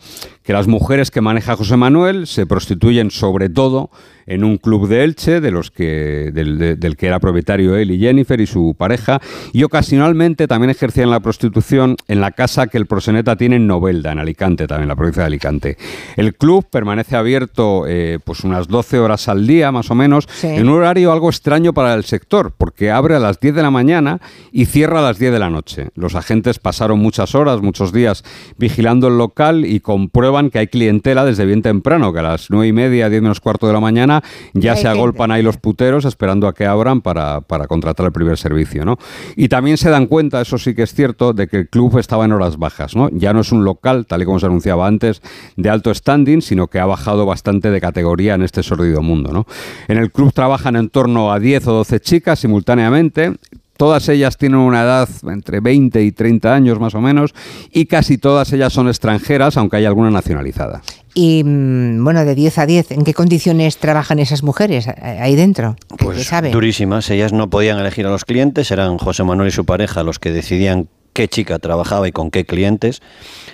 que 0.47 0.53
las 0.53 0.67
mujeres 0.67 1.11
que 1.11 1.19
maneja 1.19 1.57
José 1.57 1.75
Manuel 1.75 2.25
se 2.25 2.45
prostituyen 2.45 3.11
sobre 3.11 3.49
todo 3.49 3.89
en 4.27 4.43
un 4.43 4.57
club 4.57 4.87
de 4.87 5.03
Elche, 5.03 5.41
de 5.41 5.51
los 5.51 5.71
que, 5.71 6.31
del, 6.33 6.95
que 6.97 7.07
era 7.07 7.19
propietario 7.19 7.75
él 7.75 7.91
y 7.91 7.99
Jennifer 7.99 8.39
y 8.39 8.45
su 8.45 8.75
pareja, 8.77 9.21
y 9.53 9.63
ocasionalmente 9.63 10.47
también 10.47 10.69
ejercían 10.69 11.09
la 11.09 11.21
prostitución 11.21 11.97
en 12.07 12.21
la 12.21 12.31
casa 12.31 12.67
que 12.67 12.77
el 12.77 12.85
proseneta 12.85 13.35
tiene 13.35 13.55
en 13.55 13.67
Novelda, 13.67 14.11
en 14.11 14.19
Alicante, 14.19 14.67
también 14.67 14.83
en 14.83 14.89
la 14.89 14.95
provincia 14.95 15.23
de 15.23 15.27
Alicante. 15.27 15.77
El 16.15 16.35
club 16.35 16.65
permanece 16.69 17.15
abierto 17.15 17.85
eh, 17.87 18.19
pues 18.23 18.45
unas 18.45 18.67
12 18.67 18.99
horas 18.99 19.27
al 19.27 19.47
día, 19.47 19.71
más 19.71 19.91
o 19.91 19.95
menos, 19.95 20.27
en 20.43 20.69
un 20.69 20.79
horario 20.79 21.11
algo 21.11 21.29
extraño 21.29 21.73
para 21.73 21.93
el 21.93 22.03
sector, 22.03 22.53
porque 22.57 22.91
abre 22.91 23.15
a 23.15 23.19
las 23.19 23.39
10 23.39 23.55
de 23.55 23.63
la 23.63 23.71
mañana 23.71 24.19
y 24.51 24.65
cierra 24.65 24.99
a 24.99 25.03
las 25.03 25.19
10 25.19 25.31
de 25.31 25.39
la 25.39 25.49
noche. 25.49 25.87
Los 25.95 26.15
agentes 26.15 26.59
pasaron 26.59 26.99
muchas 26.99 27.33
horas, 27.33 27.61
muchos 27.61 27.93
días 27.93 28.23
vigilando 28.57 29.07
el 29.07 29.17
local 29.17 29.65
y 29.65 29.79
comprueban 29.79 30.36
que 30.49 30.59
hay 30.59 30.67
clientela 30.67 31.25
desde 31.25 31.45
bien 31.45 31.61
temprano, 31.61 32.13
que 32.13 32.19
a 32.19 32.23
las 32.23 32.49
nueve 32.49 32.67
y 32.67 32.73
media, 32.73 33.09
diez 33.09 33.21
menos 33.21 33.39
cuarto 33.39 33.67
de 33.67 33.73
la 33.73 33.79
mañana, 33.79 34.23
ya 34.53 34.75
se 34.75 34.87
agolpan 34.87 35.31
ahí 35.31 35.41
los 35.41 35.57
puteros 35.57 36.05
esperando 36.05 36.47
a 36.47 36.53
que 36.53 36.65
abran 36.65 37.01
para, 37.01 37.41
para 37.41 37.67
contratar 37.67 38.05
el 38.05 38.11
primer 38.11 38.37
servicio, 38.37 38.85
¿no? 38.85 38.97
Y 39.35 39.49
también 39.49 39.77
se 39.77 39.89
dan 39.89 40.05
cuenta, 40.07 40.41
eso 40.41 40.57
sí 40.57 40.75
que 40.75 40.83
es 40.83 40.93
cierto, 40.93 41.33
de 41.33 41.47
que 41.47 41.57
el 41.57 41.69
club 41.69 41.97
estaba 41.97 42.25
en 42.25 42.31
horas 42.31 42.57
bajas, 42.57 42.95
¿no? 42.95 43.09
Ya 43.11 43.33
no 43.33 43.41
es 43.41 43.51
un 43.51 43.63
local, 43.63 44.05
tal 44.05 44.21
y 44.21 44.25
como 44.25 44.39
se 44.39 44.45
anunciaba 44.45 44.87
antes, 44.87 45.21
de 45.55 45.69
alto 45.69 45.93
standing, 45.93 46.41
sino 46.41 46.67
que 46.67 46.79
ha 46.79 46.85
bajado 46.85 47.25
bastante 47.25 47.71
de 47.71 47.81
categoría 47.81 48.35
en 48.35 48.43
este 48.43 48.63
sordido 48.63 49.01
mundo, 49.01 49.31
¿no? 49.31 49.45
En 49.87 49.97
el 49.97 50.11
club 50.11 50.31
trabajan 50.33 50.75
en 50.75 50.89
torno 50.89 51.31
a 51.31 51.39
10 51.39 51.67
o 51.67 51.73
12 51.73 51.99
chicas 51.99 52.39
simultáneamente, 52.39 53.33
Todas 53.77 54.09
ellas 54.09 54.37
tienen 54.37 54.59
una 54.59 54.81
edad 54.81 55.09
entre 55.23 55.59
20 55.59 56.03
y 56.03 56.11
30 56.11 56.53
años 56.53 56.79
más 56.79 56.95
o 56.95 57.01
menos 57.01 57.33
y 57.71 57.85
casi 57.85 58.17
todas 58.17 58.51
ellas 58.53 58.73
son 58.73 58.87
extranjeras, 58.87 59.57
aunque 59.57 59.77
hay 59.77 59.85
alguna 59.85 60.09
nacionalizada. 60.09 60.81
Y 61.13 61.43
mm, 61.43 62.03
bueno, 62.03 62.25
de 62.25 62.35
10 62.35 62.57
a 62.59 62.65
10, 62.65 62.91
¿en 62.91 63.03
qué 63.03 63.13
condiciones 63.13 63.77
trabajan 63.77 64.19
esas 64.19 64.43
mujeres 64.43 64.87
ahí 64.87 65.35
dentro? 65.35 65.75
Pues 65.97 66.29
durísimas. 66.51 67.09
Ellas 67.09 67.33
no 67.33 67.49
podían 67.49 67.79
elegir 67.79 68.05
a 68.05 68.09
los 68.09 68.25
clientes, 68.25 68.69
eran 68.71 68.97
José 68.97 69.23
Manuel 69.23 69.49
y 69.49 69.51
su 69.51 69.65
pareja 69.65 70.03
los 70.03 70.19
que 70.19 70.31
decidían 70.31 70.89
qué 71.17 71.27
chica 71.27 71.57
trabajaba 71.57 72.07
y 72.07 72.11
con 72.11 72.29
qué 72.29 72.45
clientes. 72.45 73.01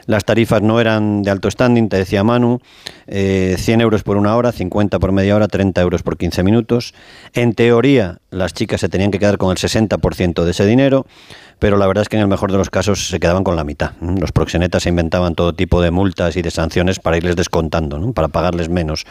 Las 0.05 0.25
tarifas 0.25 0.62
no 0.62 0.82
eran 0.82 1.24
de 1.24 1.32
alto 1.32 1.50
standing, 1.50 1.88
te 1.88 1.96
decía 1.96 2.22
Manu, 2.22 2.60
100 3.05 3.15
eh, 3.15 3.55
euros 3.79 4.03
por 4.03 4.17
una 4.17 4.36
hora, 4.36 4.51
50 4.51 5.00
por 5.00 5.13
media 5.13 5.34
hora, 5.34 5.48
30 5.48 5.79
euros 5.79 6.03
por 6.03 6.17
15 6.17 6.43
minutos. 6.43 6.93
En 7.32 7.53
teoría, 7.53 8.17
las 8.32 8.53
chicas 8.53 8.82
se 8.82 8.89
tenían 8.89 9.12
que 9.12 9.20
quedar 9.20 9.38
con 9.38 9.50
el 9.50 9.55
60% 9.55 10.43
de 10.43 10.51
ese 10.51 10.65
dinero, 10.65 11.05
pero 11.60 11.77
la 11.77 11.88
verdad 11.88 12.01
es 12.01 12.10
que 12.10 12.17
en 12.17 12.24
el 12.24 12.27
mejor 12.27 12.51
de 12.51 12.58
los 12.58 12.70
casos 12.70 13.08
se 13.08 13.22
quedaban 13.22 13.46
con 13.46 13.55
la 13.55 13.63
mitad. 13.63 13.91
Los 14.01 14.34
proxenetas 14.34 14.84
se 14.84 14.89
inventaban 14.89 15.34
todo 15.34 15.53
tipo 15.55 15.82
de 15.82 15.89
multas 15.89 16.36
y 16.36 16.41
de 16.41 16.51
sanciones 16.51 17.00
para 17.00 17.15
irles 17.15 17.38
descontando, 17.38 18.12
para 18.12 18.27
pagarles 18.27 18.67
menos 18.67 19.05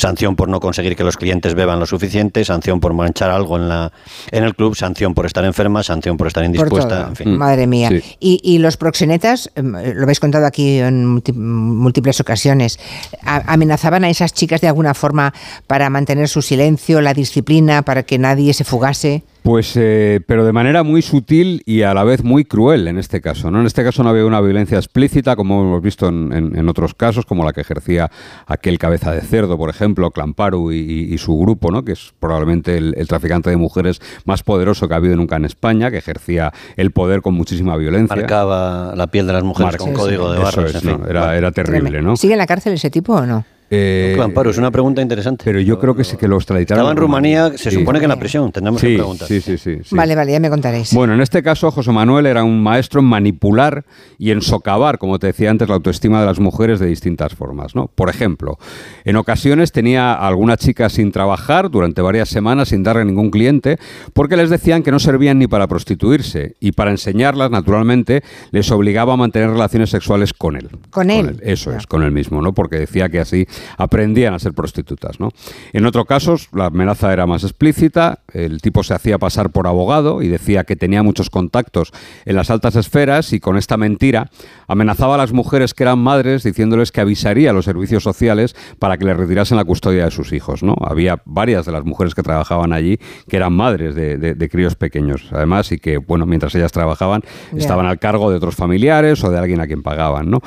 sanción 0.00 0.36
por 0.36 0.48
no 0.48 0.60
conseguir 0.60 0.96
que 0.96 1.04
los 1.04 1.16
clientes 1.16 1.54
beban 1.54 1.78
lo 1.78 1.86
suficiente, 1.86 2.44
sanción 2.44 2.80
por 2.80 2.92
manchar 2.94 3.30
algo 3.30 3.56
en, 3.56 3.68
la, 3.68 3.92
en 4.30 4.44
el 4.44 4.54
club, 4.54 4.74
sanción 4.74 5.14
por 5.14 5.26
estar 5.26 5.44
enferma, 5.44 5.82
sanción 5.82 6.16
por 6.16 6.26
estar 6.26 6.44
indispuesta. 6.44 7.06
En 7.08 7.16
fin. 7.16 7.36
Madre 7.36 7.66
mía. 7.66 7.90
Y, 8.18 8.58
los 8.58 8.76
proxenetas, 8.76 9.50
em, 9.54 9.72
lo 9.72 10.02
habéis 10.02 10.20
contado 10.20 10.46
aquí 10.46 10.78
en 10.78 11.06
múltiples 11.06 12.20
ocasiones, 12.20 12.78
amenazaban 13.22 14.04
a 14.04 14.10
esas 14.10 14.32
chicas 14.32 14.60
de 14.60 14.68
alguna 14.68 14.94
forma 14.94 15.32
para 15.66 15.88
mantener 15.90 16.28
su 16.28 16.42
silencio, 16.42 17.00
la 17.00 17.14
disciplina, 17.14 17.82
para 17.82 18.02
que 18.02 18.18
nadie 18.18 18.52
se 18.54 18.64
fugase. 18.64 19.22
Pues, 19.42 19.72
eh, 19.76 20.20
pero 20.26 20.44
de 20.44 20.52
manera 20.52 20.82
muy 20.82 21.00
sutil 21.00 21.62
y 21.64 21.82
a 21.82 21.94
la 21.94 22.04
vez 22.04 22.22
muy 22.22 22.44
cruel 22.44 22.88
en 22.88 22.98
este 22.98 23.22
caso. 23.22 23.50
¿no? 23.50 23.60
En 23.60 23.66
este 23.66 23.82
caso 23.82 24.02
no 24.02 24.10
había 24.10 24.26
una 24.26 24.40
violencia 24.40 24.76
explícita, 24.76 25.34
como 25.34 25.62
hemos 25.62 25.82
visto 25.82 26.08
en, 26.08 26.68
otros 26.68 26.94
casos, 26.94 27.24
como 27.24 27.44
la 27.44 27.52
que 27.52 27.62
ejercía 27.62 28.10
aquel 28.46 28.78
cabeza 28.78 29.12
de 29.12 29.22
cerdo, 29.22 29.56
por 29.56 29.70
ejemplo, 29.70 29.89
Clamparu 29.94 30.72
y, 30.72 31.16
su 31.18 31.38
grupo, 31.38 31.70
¿no? 31.70 31.84
que 31.84 31.92
es 31.92 32.12
probablemente 32.18 32.76
el, 32.76 33.06
traficante 33.08 33.50
de 33.50 33.56
mujeres 33.56 34.00
más 34.24 34.42
poderoso 34.42 34.88
que 34.88 34.94
ha 34.94 34.96
habido 34.96 35.16
nunca 35.16 35.36
en 35.36 35.44
España, 35.44 35.90
que 35.90 35.98
ejercía 35.98 36.52
el 36.76 36.90
poder 36.92 37.22
con 37.22 37.34
muchísima 37.34 37.76
violencia. 37.76 38.16
Marcaba 38.16 38.94
la 38.94 39.06
piel 39.08 39.26
de 39.26 39.32
las 39.32 39.44
mujeres 39.44 39.76
con 39.76 39.92
código 39.92 40.32
de 40.32 40.38
barras. 40.38 40.82
era, 41.08 41.36
era 41.36 41.52
terrible, 41.52 42.02
¿no? 42.02 42.16
¿Sigue 42.16 42.34
en 42.34 42.38
la 42.38 42.46
cárcel 42.46 42.74
ese 42.74 42.90
tipo 42.90 43.14
o 43.14 43.26
no? 43.26 43.44
Eh, 43.72 44.18
Amparo, 44.20 44.50
es 44.50 44.58
una 44.58 44.72
pregunta 44.72 45.00
interesante. 45.00 45.44
Pero 45.44 45.60
yo 45.60 45.78
creo 45.78 45.94
que 45.94 46.02
sí 46.02 46.16
que 46.16 46.26
lo 46.26 46.36
extraditaron. 46.36 46.80
Estaba 46.80 46.90
en 46.90 46.96
Rumanía, 46.96 47.56
se 47.56 47.70
supone 47.70 48.00
que 48.00 48.06
en 48.06 48.10
la 48.10 48.18
prisión, 48.18 48.50
tendremos 48.50 48.80
que 48.80 48.96
preguntar. 48.96 49.28
Sí, 49.28 49.40
sí, 49.40 49.56
sí, 49.58 49.78
Vale, 49.92 50.16
vale, 50.16 50.32
ya 50.32 50.40
me 50.40 50.50
contaréis. 50.50 50.92
Bueno, 50.92 51.14
en 51.14 51.20
este 51.20 51.40
caso, 51.42 51.70
José 51.70 51.92
Manuel 51.92 52.26
era 52.26 52.42
un 52.42 52.60
maestro 52.60 53.00
en 53.00 53.06
manipular 53.06 53.84
y 54.18 54.32
en 54.32 54.42
socavar, 54.42 54.98
como 54.98 55.20
te 55.20 55.28
decía 55.28 55.50
antes, 55.50 55.68
la 55.68 55.76
autoestima 55.76 56.18
de 56.18 56.26
las 56.26 56.40
mujeres 56.40 56.80
de 56.80 56.86
distintas 56.86 57.34
formas. 57.34 57.76
¿no? 57.76 57.88
Por 57.94 58.10
ejemplo, 58.10 58.58
en 59.04 59.14
ocasiones 59.14 59.70
tenía 59.70 60.14
a 60.14 60.26
alguna 60.26 60.56
chica 60.56 60.88
sin 60.88 61.12
trabajar 61.12 61.70
durante 61.70 62.02
varias 62.02 62.28
semanas 62.28 62.70
sin 62.70 62.82
darle 62.82 63.02
a 63.02 63.04
ningún 63.04 63.30
cliente, 63.30 63.78
porque 64.12 64.36
les 64.36 64.50
decían 64.50 64.82
que 64.82 64.90
no 64.90 64.98
servían 64.98 65.38
ni 65.38 65.46
para 65.46 65.68
prostituirse 65.68 66.56
y 66.58 66.72
para 66.72 66.90
enseñarlas, 66.90 67.50
naturalmente, 67.50 68.22
les 68.50 68.70
obligaba 68.72 69.12
a 69.12 69.16
mantener 69.16 69.50
relaciones 69.50 69.90
sexuales 69.90 70.32
con 70.32 70.56
él. 70.56 70.70
Con, 70.90 71.10
él. 71.10 71.38
Eso 71.42 71.72
es, 71.72 71.86
con 71.86 72.02
él 72.02 72.10
mismo, 72.10 72.42
¿no? 72.42 72.52
Porque 72.52 72.76
decía 72.76 73.08
que 73.08 73.20
así 73.20 73.46
aprendían 73.76 74.34
a 74.34 74.38
ser 74.38 74.52
prostitutas. 74.52 75.20
¿no? 75.20 75.30
En 75.72 75.86
otros 75.86 76.06
casos, 76.06 76.48
la 76.52 76.66
amenaza 76.66 77.12
era 77.12 77.26
más 77.26 77.44
explícita, 77.44 78.20
el 78.32 78.60
tipo 78.60 78.82
se 78.82 78.94
hacía 78.94 79.18
pasar 79.18 79.50
por 79.50 79.66
abogado 79.66 80.22
y 80.22 80.28
decía 80.28 80.64
que 80.64 80.76
tenía 80.76 81.02
muchos 81.02 81.30
contactos 81.30 81.92
en 82.24 82.36
las 82.36 82.50
altas 82.50 82.76
esferas 82.76 83.32
y 83.32 83.40
con 83.40 83.56
esta 83.56 83.76
mentira 83.76 84.30
amenazaba 84.66 85.14
a 85.14 85.18
las 85.18 85.32
mujeres 85.32 85.74
que 85.74 85.84
eran 85.84 85.98
madres 85.98 86.42
diciéndoles 86.42 86.92
que 86.92 87.00
avisaría 87.00 87.50
a 87.50 87.52
los 87.52 87.64
servicios 87.64 88.02
sociales 88.02 88.54
para 88.78 88.98
que 88.98 89.04
les 89.04 89.16
retirasen 89.16 89.56
la 89.56 89.64
custodia 89.64 90.04
de 90.04 90.10
sus 90.10 90.32
hijos. 90.32 90.62
¿no? 90.62 90.76
Había 90.80 91.22
varias 91.24 91.66
de 91.66 91.72
las 91.72 91.84
mujeres 91.84 92.14
que 92.14 92.22
trabajaban 92.22 92.72
allí 92.72 92.98
que 93.28 93.36
eran 93.36 93.52
madres 93.52 93.94
de, 93.94 94.48
críos 94.50 94.74
pequeños, 94.74 95.28
además, 95.30 95.70
y 95.70 95.78
que, 95.78 95.98
bueno, 95.98 96.26
mientras 96.26 96.54
ellas 96.54 96.72
trabajaban, 96.72 97.22
estaban 97.56 97.86
al 97.86 97.98
cargo 97.98 98.30
de 98.30 98.36
otros 98.36 98.56
familiares 98.56 99.22
o 99.22 99.30
de 99.30 99.38
alguien 99.38 99.60
a 99.60 99.66
quien 99.66 99.82
pagaban. 99.82 100.30
¿no? 100.30 100.40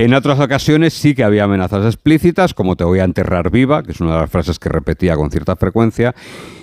En 0.00 0.14
otras 0.14 0.40
ocasiones 0.40 0.94
sí 0.94 1.14
que 1.14 1.24
había 1.24 1.44
amenazas 1.44 1.84
explícitas, 1.84 2.54
como 2.54 2.74
te 2.74 2.84
voy 2.84 3.00
a 3.00 3.04
enterrar 3.04 3.50
viva, 3.50 3.82
que 3.82 3.92
es 3.92 4.00
una 4.00 4.14
de 4.14 4.20
las 4.22 4.30
frases 4.30 4.58
que 4.58 4.70
repetía 4.70 5.14
con 5.14 5.30
cierta 5.30 5.56
frecuencia. 5.56 6.14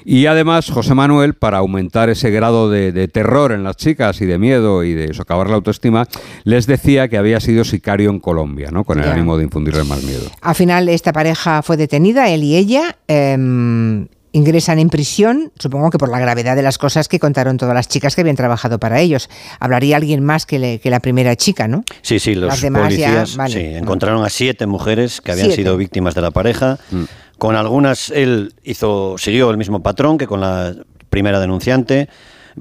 Y 0.04 0.26
además, 0.26 0.72
José 0.72 0.96
Manuel, 0.96 1.36
para 1.36 1.60
aumentar 1.60 2.10
ese 2.10 2.32
grado 2.32 2.72
de, 2.72 3.08
terror 3.10 3.52
en 3.52 3.64
las 3.64 3.78
chicas 3.78 4.22
y 4.22 4.26
de 4.26 4.40
miedo 4.40 4.84
y 4.84 4.94
de 4.94 5.14
socavar 5.14 5.52
la 5.52 5.58
autoestima, 5.58 6.08
les 6.46 6.66
decía 6.66 7.10
que 7.10 7.18
había 7.20 7.40
sido 7.40 7.64
sicario 7.64 8.10
en 8.10 8.20
Colombia, 8.20 8.72
¿no? 8.72 8.84
con 8.84 8.98
el 8.98 9.08
ánimo 9.08 9.38
de 9.38 9.44
infundirles 9.44 9.86
más 9.86 10.02
miedo. 10.02 10.32
Al 10.42 10.56
final, 10.56 10.90
esta 10.90 11.14
pareja 11.14 11.62
fue 11.62 11.78
detenida, 11.78 12.30
él 12.30 12.44
y 12.44 12.56
ella. 12.56 12.98
Em, 13.08 14.08
ingresan 14.32 14.80
en 14.80 14.90
prisión, 14.90 15.52
supongo 15.58 15.90
que 15.90 15.98
por 15.98 16.10
la 16.10 16.20
gravedad 16.20 16.56
de 16.56 16.62
las 16.62 16.78
cosas 16.78 17.08
que 17.08 17.20
contaron 17.20 17.58
todas 17.58 17.74
las 17.74 17.88
chicas 17.88 18.16
que 18.16 18.22
habían 18.22 18.36
trabajado 18.36 18.80
para 18.80 19.00
ellos. 19.00 19.30
Hablaría 19.60 19.98
alguien 19.98 20.24
más 20.24 20.46
que, 20.46 20.80
la 20.84 21.00
primera 21.00 21.36
chica, 21.36 21.68
¿no? 21.68 21.84
Sí, 22.02 22.20
sí, 22.20 22.36
los 22.36 22.60
policías 22.62 23.38
encontraron 23.56 24.24
a 24.24 24.30
siete 24.30 24.66
mujeres 24.66 25.22
que 25.22 25.32
habían 25.32 25.52
sido 25.52 25.78
víctimas 25.78 26.16
de 26.16 26.22
la 26.22 26.32
pareja. 26.32 26.78
Mm. 26.92 27.04
Con 27.38 27.56
algunas 27.56 28.10
él 28.10 28.54
hizo, 28.64 29.16
siguió 29.18 29.50
el 29.52 29.58
mismo 29.58 29.82
patrón 29.84 30.18
que 30.18 30.28
con 30.28 30.42
la 30.42 30.74
primera 31.10 31.40
denunciante, 31.40 32.10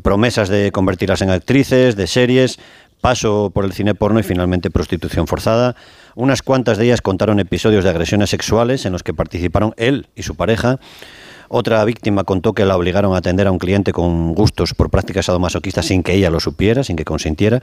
promesas 0.02 0.49
de 0.49 0.70
convertirlas 0.70 1.23
en 1.23 1.30
actrices, 1.30 1.96
de 1.96 2.06
series, 2.06 2.58
paso 3.00 3.50
por 3.54 3.64
el 3.64 3.73
cine 3.73 3.94
porno 3.94 4.20
y 4.20 4.23
finalmente 4.23 4.70
prostitución 4.70 5.26
forzada. 5.26 5.76
Unas 6.14 6.42
cuantas 6.42 6.78
de 6.78 6.87
ellas 6.87 7.02
contaron 7.02 7.40
episodios 7.40 7.85
de 7.85 7.90
agresiones 7.90 8.30
sexuales 8.30 8.85
en 8.87 8.92
los 8.92 9.02
que 9.02 9.14
participaron 9.14 9.75
él 9.76 10.08
y 10.14 10.23
su 10.23 10.35
pareja. 10.35 10.78
Otra 11.49 11.85
víctima 11.85 12.25
contó 12.25 12.53
que 12.53 12.65
la 12.65 12.76
obligaron 12.76 13.15
a 13.15 13.19
atender 13.19 13.47
a 13.47 13.53
un 13.53 13.59
cliente 13.59 13.93
con 13.93 14.35
gustos 14.35 14.75
por 14.75 14.91
prácticas 14.91 15.26
sadomasoquistas 15.26 15.87
sin 15.87 16.03
que 16.03 16.15
ella 16.15 16.31
lo 16.31 16.41
supiera, 16.41 16.85
sin 16.85 16.97
que 16.97 17.05
consintiera. 17.05 17.62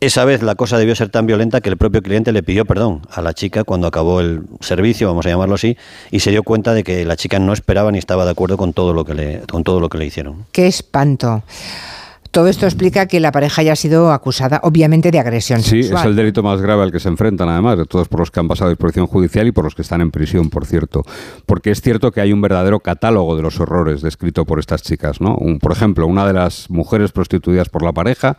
Esa 0.00 0.24
vez 0.24 0.42
la 0.42 0.54
cosa 0.54 0.78
debió 0.78 0.94
ser 0.94 1.08
tan 1.08 1.26
violenta 1.26 1.60
que 1.60 1.68
el 1.68 1.76
propio 1.76 2.02
cliente 2.02 2.30
le 2.30 2.44
pidió 2.44 2.64
perdón 2.64 3.02
a 3.10 3.20
la 3.20 3.34
chica 3.34 3.64
cuando 3.64 3.88
acabó 3.88 4.20
el 4.20 4.44
servicio, 4.60 5.08
vamos 5.08 5.26
a 5.26 5.28
llamarlo 5.28 5.56
así, 5.56 5.76
y 6.12 6.20
se 6.20 6.30
dio 6.30 6.44
cuenta 6.44 6.72
de 6.72 6.84
que 6.84 7.04
la 7.04 7.16
chica 7.16 7.40
no 7.40 7.52
esperaba 7.52 7.90
ni 7.90 7.98
estaba 7.98 8.24
de 8.24 8.30
acuerdo 8.30 8.56
con 8.56 8.72
todo 8.72 8.92
lo 8.92 9.04
que 9.04 9.14
le, 9.14 9.40
con 9.50 9.64
todo 9.64 9.80
lo 9.80 9.88
que 9.88 9.98
le 9.98 10.06
hicieron. 10.06 10.46
Qué 10.52 10.68
espanto. 10.68 11.42
Todo 12.30 12.48
esto 12.48 12.66
explica 12.66 13.06
que 13.06 13.20
la 13.20 13.32
pareja 13.32 13.62
haya 13.62 13.76
sido 13.76 14.12
acusada, 14.12 14.60
obviamente, 14.62 15.10
de 15.10 15.18
agresión 15.18 15.62
sí, 15.62 15.82
sexual. 15.82 16.02
Sí, 16.02 16.06
es 16.06 16.10
el 16.10 16.16
delito 16.16 16.42
más 16.42 16.60
grave 16.60 16.82
al 16.82 16.92
que 16.92 17.00
se 17.00 17.08
enfrentan, 17.08 17.48
además, 17.48 17.78
de 17.78 17.86
todos 17.86 18.08
por 18.08 18.20
los 18.20 18.30
que 18.30 18.40
han 18.40 18.48
pasado 18.48 18.70
disposición 18.70 19.06
judicial 19.06 19.46
y 19.46 19.52
por 19.52 19.64
los 19.64 19.74
que 19.74 19.82
están 19.82 20.00
en 20.00 20.10
prisión, 20.10 20.50
por 20.50 20.66
cierto. 20.66 21.02
Porque 21.46 21.70
es 21.70 21.80
cierto 21.80 22.12
que 22.12 22.20
hay 22.20 22.32
un 22.32 22.40
verdadero 22.40 22.80
catálogo 22.80 23.36
de 23.36 23.42
los 23.42 23.58
horrores 23.60 24.02
descrito 24.02 24.44
por 24.44 24.58
estas 24.58 24.82
chicas. 24.82 25.20
¿no? 25.20 25.36
por 25.60 25.72
ejemplo, 25.72 26.06
una 26.06 26.26
de 26.26 26.32
las 26.32 26.70
mujeres 26.70 27.12
prostituidas 27.12 27.68
por 27.68 27.82
la 27.82 27.92
pareja 27.92 28.36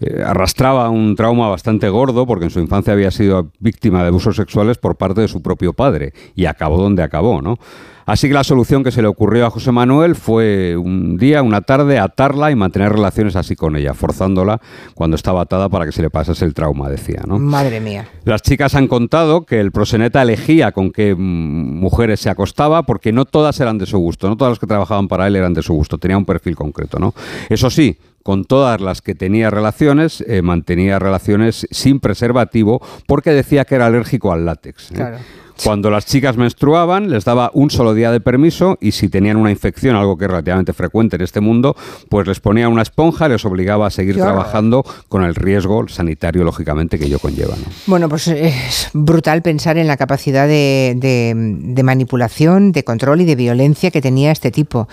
eh, 0.00 0.22
arrastraba 0.24 0.90
un 0.90 1.14
trauma 1.16 1.48
bastante 1.48 1.88
gordo 1.88 2.26
porque 2.26 2.46
en 2.46 2.50
su 2.50 2.60
infancia 2.60 2.92
había 2.92 3.10
sido 3.10 3.50
víctima 3.60 4.02
de 4.02 4.08
abusos 4.08 4.36
sexuales 4.36 4.78
por 4.78 4.96
parte 4.96 5.20
de 5.20 5.28
su 5.28 5.42
propio 5.42 5.72
padre 5.72 6.12
y 6.34 6.46
acabó 6.46 6.76
donde 6.82 7.02
acabó, 7.02 7.40
¿no? 7.40 7.58
Así 8.06 8.28
que 8.28 8.34
la 8.34 8.44
solución 8.44 8.82
que 8.82 8.90
se 8.90 9.02
le 9.02 9.08
ocurrió 9.08 9.46
a 9.46 9.50
José 9.50 9.72
Manuel 9.72 10.14
fue 10.14 10.76
un 10.76 11.16
día, 11.16 11.42
una 11.42 11.60
tarde, 11.60 11.98
atarla 11.98 12.50
y 12.50 12.56
mantener 12.56 12.92
relaciones 12.92 13.36
así 13.36 13.56
con 13.56 13.76
ella, 13.76 13.94
forzándola 13.94 14.60
cuando 14.94 15.16
estaba 15.16 15.42
atada 15.42 15.68
para 15.68 15.86
que 15.86 15.92
se 15.92 16.02
le 16.02 16.10
pasase 16.10 16.44
el 16.44 16.54
trauma, 16.54 16.88
decía. 16.88 17.22
¿no? 17.26 17.38
Madre 17.38 17.80
mía. 17.80 18.08
Las 18.24 18.42
chicas 18.42 18.74
han 18.74 18.88
contado 18.88 19.46
que 19.46 19.60
el 19.60 19.72
proseneta 19.72 20.22
elegía 20.22 20.72
con 20.72 20.90
qué 20.90 21.14
mujeres 21.14 22.20
se 22.20 22.30
acostaba 22.30 22.82
porque 22.82 23.12
no 23.12 23.24
todas 23.24 23.58
eran 23.60 23.78
de 23.78 23.86
su 23.86 23.98
gusto, 23.98 24.28
no 24.28 24.36
todas 24.36 24.52
las 24.52 24.58
que 24.58 24.66
trabajaban 24.66 25.08
para 25.08 25.26
él 25.26 25.36
eran 25.36 25.54
de 25.54 25.62
su 25.62 25.74
gusto, 25.74 25.98
tenía 25.98 26.18
un 26.18 26.24
perfil 26.24 26.56
concreto. 26.56 26.98
¿no? 26.98 27.14
Eso 27.48 27.70
sí, 27.70 27.98
con 28.22 28.44
todas 28.44 28.80
las 28.80 29.02
que 29.02 29.14
tenía 29.14 29.50
relaciones, 29.50 30.22
eh, 30.26 30.42
mantenía 30.42 30.98
relaciones 30.98 31.66
sin 31.70 32.00
preservativo 32.00 32.80
porque 33.06 33.30
decía 33.30 33.64
que 33.64 33.74
era 33.74 33.86
alérgico 33.86 34.32
al 34.32 34.44
látex. 34.44 34.92
¿eh? 34.92 35.18
Cuando 35.64 35.90
las 35.90 36.06
chicas 36.06 36.36
menstruaban, 36.36 37.10
les 37.10 37.24
daba 37.24 37.50
un 37.54 37.70
solo 37.70 37.94
día 37.94 38.10
de 38.10 38.20
permiso 38.20 38.78
y 38.80 38.92
si 38.92 39.08
tenían 39.08 39.36
una 39.36 39.50
infección, 39.50 39.94
algo 39.94 40.16
que 40.16 40.24
es 40.24 40.30
relativamente 40.30 40.72
frecuente 40.72 41.16
en 41.16 41.22
este 41.22 41.40
mundo, 41.40 41.76
pues 42.08 42.26
les 42.26 42.40
ponía 42.40 42.68
una 42.68 42.82
esponja 42.82 43.26
y 43.26 43.30
les 43.30 43.44
obligaba 43.44 43.86
a 43.86 43.90
seguir 43.90 44.16
trabajando 44.16 44.84
con 45.08 45.22
el 45.22 45.34
riesgo 45.34 45.86
sanitario, 45.88 46.42
lógicamente, 46.42 46.98
que 46.98 47.04
ello 47.04 47.18
conlleva. 47.18 47.54
Bueno, 47.86 48.08
pues 48.08 48.28
es 48.28 48.90
brutal 48.92 49.42
pensar 49.42 49.78
en 49.78 49.86
la 49.86 49.96
capacidad 49.96 50.48
de, 50.48 50.96
de 50.96 51.82
manipulación, 51.82 52.72
de 52.72 52.82
control 52.82 53.20
y 53.20 53.24
de 53.24 53.36
violencia 53.36 53.90
que 53.90 54.00
tenía 54.00 54.32
este 54.32 54.50
tipo 54.50 54.88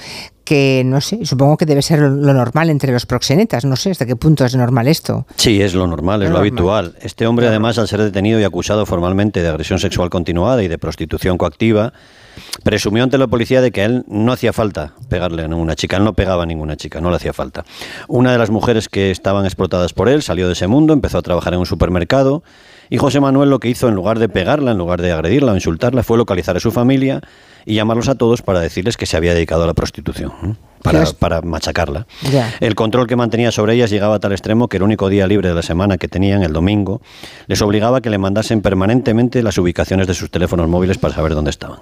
que 0.50 0.82
no 0.84 1.00
sé, 1.00 1.27
supongo 1.27 1.58
que 1.58 1.68
debe 1.68 1.84
ser 1.84 2.00
lo 2.00 2.34
normal 2.34 2.72
entre 2.72 2.91
los 2.91 3.06
proxenetas, 3.06 3.65
no 3.65 3.75
sé 3.75 3.91
hasta 3.91 4.08
qué 4.08 4.15
punto 4.15 4.46
es 4.46 4.56
normal 4.56 4.88
esto. 4.88 5.27
Sí, 5.36 5.62
es 5.62 5.75
lo 5.75 5.86
normal, 5.86 6.24
es, 6.24 6.32
lo, 6.32 6.39
habitual. 6.39 6.96
Este 7.01 7.27
hombre 7.27 7.46
además 7.46 7.77
al 7.77 7.88
ser 7.88 8.01
detenido 8.01 8.39
y 8.39 8.44
acusado 8.44 8.88
formalmente 8.88 9.44
de 9.44 9.48
agresión 9.48 9.77
sexual 9.77 10.10
continuada 10.10 10.63
y 10.63 10.68
de 10.68 10.79
prostitución 10.79 11.38
coactiva, 11.38 11.94
presumió 12.63 13.03
ante 13.03 13.20
la 13.20 13.27
policía 13.27 13.62
de 13.62 13.70
que 13.70 13.82
a 13.82 13.86
él 13.86 14.06
no 14.08 14.32
hacía 14.32 14.51
falta 14.51 14.94
pegarle 15.08 15.44
a 15.44 15.48
ninguna 15.48 15.75
chica, 15.75 15.98
él 15.98 16.03
no 16.03 16.13
pegaba 16.13 16.41
a 16.41 16.46
ninguna 16.48 16.75
chica, 16.77 17.00
no 17.00 17.12
le 17.12 17.18
hacía 17.18 17.32
falta. 17.32 17.63
Una 18.08 18.32
de 18.32 18.39
las 18.39 18.50
mujeres 18.50 18.89
que 18.89 19.12
estaban 19.12 19.46
explotadas 19.46 19.94
por 19.94 20.10
él 20.10 20.24
salió 20.24 20.48
de 20.48 20.53
ese 20.53 20.65
mundo, 20.65 20.94
empezó 20.94 21.20
a 21.20 21.22
trabajar 21.22 21.53
en 21.53 21.60
un 21.60 21.68
supermercado 21.68 22.41
y 22.89 22.98
José 22.98 23.19
Manuel 23.19 23.50
lo 23.50 23.60
que 23.60 23.69
hizo 23.69 23.88
en 23.88 23.96
lugar 23.96 24.19
de 24.19 24.29
pegarla, 24.29 24.72
en 24.72 24.77
lugar 24.77 25.01
de 25.01 25.12
agredirla 25.12 25.51
o 25.51 25.55
insultarla, 25.55 26.03
fue 26.03 26.17
localizar 26.17 26.58
a 26.58 26.60
su 26.60 26.72
familia 26.72 27.22
y 27.65 27.75
llamarlos 27.75 28.10
a 28.10 28.15
todos 28.15 28.41
para 28.41 28.60
decirles 28.60 28.98
que 28.98 29.05
se 29.05 29.17
había 29.17 29.34
dedicado 29.34 29.63
a 29.63 29.67
la 29.67 29.74
prostitución 29.74 30.58
para, 30.81 31.05
para 31.17 31.41
machacarla. 31.41 32.07
El 32.59 32.75
control 32.75 33.07
que 33.07 33.15
mantenía 33.15 33.51
sobre 33.51 33.74
ellas 33.74 33.89
llegaba 33.89 34.15
a 34.15 34.19
tal 34.19 34.31
extremo 34.31 34.67
que 34.67 34.77
el 34.77 34.83
único 34.83 35.09
día 35.09 35.27
libre 35.27 35.50
de 35.50 35.55
la 35.55 35.62
semana 35.62 35.98
que 35.98 36.07
tenían, 36.07 36.43
el 36.43 36.53
domingo, 36.53 37.01
les 37.48 37.62
obligaba 37.62 37.98
a 37.98 38.01
que 38.01 38.09
le 38.09 38.17
mandasen 38.17 38.62
permanentemente 38.62 39.43
las 39.43 39.57
ubicaciones 39.57 40.07
de 40.07 40.13
sus 40.13 40.31
teléfonos 40.31 40.67
móviles 40.67 40.98
para 40.98 41.13
saber 41.13 41.36
dónde 41.36 41.51
estaban. 41.51 41.79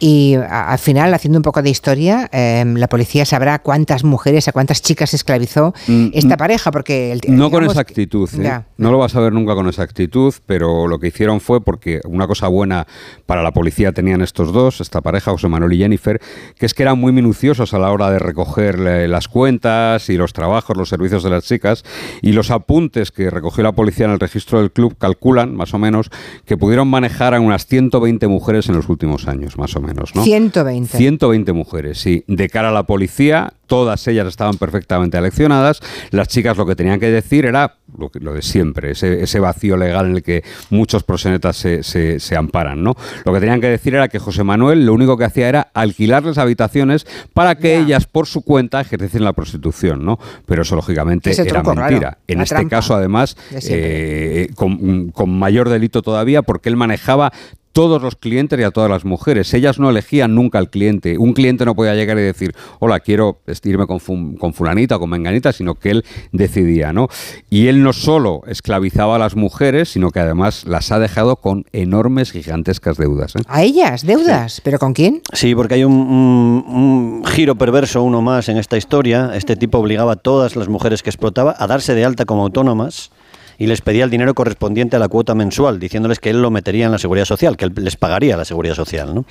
Y 0.00 0.34
al 0.34 0.78
final, 0.78 1.12
haciendo 1.12 1.38
un 1.38 1.42
poco 1.42 1.62
de 1.62 1.70
historia, 1.70 2.28
em, 2.32 2.76
la 2.76 2.88
policía 2.88 3.24
sabrá 3.24 3.58
cuántas 3.58 4.04
mujeres, 4.04 4.48
a 4.48 4.52
cuántas 4.52 4.80
chicas 4.80 5.12
esclavizó 5.12 5.74
mm, 5.86 6.08
esta 6.12 6.36
mm. 6.36 6.38
pareja, 6.38 6.70
porque... 6.70 7.18
no 7.28 7.50
con 7.50 7.64
exactitud, 7.64 8.28
¿eh? 8.40 8.60
no 8.76 8.92
lo 8.92 8.98
vas 8.98 9.14
a 9.16 9.20
ver 9.20 9.32
nunca 9.32 9.54
con 9.54 9.66
exactitud, 9.66 10.34
pero 10.46 10.86
lo 10.86 10.98
que 10.98 11.08
hicieron 11.08 11.40
fue 11.40 11.60
porque 11.60 12.00
una 12.04 12.26
cosa 12.26 12.48
buena 12.48 12.86
para 13.26 13.42
la 13.42 13.52
policía 13.52 13.92
tenían 13.92 14.22
estos 14.22 14.52
dos, 14.52 14.80
esta 14.80 15.00
pareja, 15.00 15.32
José 15.32 15.48
Manuel 15.48 15.72
y 15.72 15.78
Jennifer, 15.78 16.20
que 16.56 16.66
es 16.66 16.74
que 16.74 16.84
eran 16.84 16.98
muy 16.98 17.12
minuciosos 17.12 17.74
a 17.74 17.78
la 17.78 17.90
hora 17.90 18.10
de 18.10 18.18
recoger 18.18 18.37
las 18.46 19.28
cuentas 19.28 20.08
y 20.08 20.16
los 20.16 20.32
trabajos, 20.32 20.76
los 20.76 20.88
servicios 20.88 21.22
de 21.22 21.30
las 21.30 21.44
chicas 21.44 21.84
y 22.22 22.32
los 22.32 22.50
apuntes 22.50 23.10
que 23.10 23.30
recogió 23.30 23.64
la 23.64 23.72
policía 23.72 24.06
en 24.06 24.12
el 24.12 24.20
registro 24.20 24.60
del 24.60 24.70
club 24.70 24.96
calculan, 24.98 25.54
más 25.54 25.74
o 25.74 25.78
menos, 25.78 26.10
que 26.44 26.56
pudieron 26.56 26.88
manejar 26.88 27.34
a 27.34 27.40
unas 27.40 27.66
120 27.66 28.28
mujeres 28.28 28.68
en 28.68 28.76
los 28.76 28.88
últimos 28.88 29.28
años, 29.28 29.58
más 29.58 29.74
o 29.76 29.80
menos. 29.80 30.14
¿no? 30.14 30.22
120. 30.22 30.96
120 30.96 31.52
mujeres, 31.52 31.98
sí. 31.98 32.24
De 32.26 32.48
cara 32.48 32.68
a 32.68 32.72
la 32.72 32.84
policía, 32.84 33.54
todas 33.66 34.06
ellas 34.08 34.26
estaban 34.26 34.56
perfectamente 34.56 35.16
aleccionadas. 35.16 35.80
Las 36.10 36.28
chicas 36.28 36.56
lo 36.56 36.66
que 36.66 36.74
tenían 36.74 36.98
que 36.98 37.10
decir 37.10 37.44
era 37.46 37.76
lo, 37.96 38.10
lo 38.14 38.34
de 38.34 38.42
siempre, 38.42 38.92
ese, 38.92 39.40
vacío 39.40 39.76
legal 39.76 40.06
en 40.06 40.16
el 40.16 40.22
que 40.22 40.42
muchos 40.70 41.04
prosenetas 41.04 41.56
se, 41.56 41.82
se, 41.82 42.36
amparan. 42.36 42.82
¿no? 42.82 42.94
Lo 43.24 43.32
que 43.32 43.40
tenían 43.40 43.60
que 43.60 43.68
decir 43.68 43.94
era 43.94 44.08
que 44.08 44.18
José 44.18 44.44
Manuel 44.44 44.84
lo 44.84 44.92
único 44.92 45.16
que 45.16 45.24
hacía 45.24 45.48
era 45.48 45.70
alquilarles 45.74 46.38
habitaciones 46.38 47.06
para 47.34 47.56
que 47.56 47.78
ellas 47.78 48.06
por 48.06 48.26
su 48.28 48.42
cuenta 48.42 48.80
ejercen 48.80 49.24
la 49.24 49.32
prostitución. 49.32 50.04
¿no? 50.04 50.18
Pero 50.46 50.62
eso 50.62 50.76
lógicamente 50.76 51.30
era 51.30 51.62
mentira. 51.62 52.18
En 52.26 52.40
este 52.40 52.66
caso, 52.68 52.94
además, 52.94 53.36
eh, 53.68 54.50
con, 54.54 55.10
con 55.10 55.30
mayor 55.30 55.68
delito 55.68 56.02
todavía, 56.02 56.42
porque 56.42 56.68
él 56.68 56.76
manejaba 56.76 57.32
todos 57.72 58.02
los 58.02 58.16
clientes 58.16 58.58
y 58.58 58.62
a 58.62 58.70
todas 58.70 58.90
las 58.90 59.04
mujeres. 59.04 59.52
Ellas 59.54 59.78
no 59.78 59.90
elegían 59.90 60.34
nunca 60.34 60.58
al 60.58 60.70
cliente. 60.70 61.18
Un 61.18 61.32
cliente 61.32 61.64
no 61.64 61.74
podía 61.74 61.94
llegar 61.94 62.18
y 62.18 62.22
decir, 62.22 62.54
hola, 62.80 63.00
quiero 63.00 63.40
irme 63.64 63.86
con, 63.86 63.98
con 64.36 64.54
fulanita 64.54 64.96
o 64.96 65.00
con 65.00 65.10
menganita, 65.10 65.52
sino 65.52 65.74
que 65.74 65.90
él 65.90 66.04
decidía, 66.32 66.92
¿no? 66.92 67.08
Y 67.50 67.68
él 67.68 67.82
no 67.82 67.92
solo 67.92 68.42
esclavizaba 68.46 69.16
a 69.16 69.18
las 69.18 69.36
mujeres, 69.36 69.90
sino 69.90 70.10
que 70.10 70.20
además 70.20 70.64
las 70.66 70.92
ha 70.92 70.98
dejado 70.98 71.36
con 71.36 71.66
enormes, 71.72 72.32
gigantescas 72.32 72.96
deudas. 72.96 73.36
¿eh? 73.36 73.40
¿A 73.48 73.62
ellas? 73.62 74.04
¿Deudas? 74.04 74.60
¿Pero 74.62 74.78
con 74.78 74.92
quién? 74.92 75.22
Sí, 75.32 75.54
porque 75.54 75.74
hay 75.74 75.84
un, 75.84 77.22
giro 77.26 77.56
perverso, 77.56 78.02
uno 78.02 78.22
más 78.22 78.48
en 78.48 78.56
esta 78.56 78.76
historia. 78.76 79.32
Este 79.34 79.56
tipo 79.56 79.78
obligaba 79.78 80.12
a 80.12 80.16
todas 80.16 80.56
las 80.56 80.68
mujeres 80.68 81.02
que 81.02 81.10
explotaba 81.10 81.54
a 81.58 81.66
darse 81.66 81.94
de 81.94 82.04
alta 82.04 82.24
como 82.24 82.42
autónomas 82.42 83.10
y 83.58 83.66
les 83.66 83.82
pedía 83.82 84.04
el 84.04 84.10
dinero 84.10 84.34
correspondiente 84.34 84.96
a 84.96 84.98
la 85.00 85.08
cuota 85.08 85.34
mensual, 85.34 85.80
diciéndoles 85.80 86.20
que 86.20 86.30
él 86.30 86.40
lo 86.40 86.50
metería 86.50 86.86
en 86.86 86.92
la 86.92 86.98
seguridad 86.98 87.24
social, 87.26 87.56
que 87.56 87.66
él 87.66 87.72
les 87.76 87.96
pagaría 87.96 88.36
la 88.36 88.44
seguridad 88.44 88.74
social. 88.74 89.14
¿no? 89.14 89.24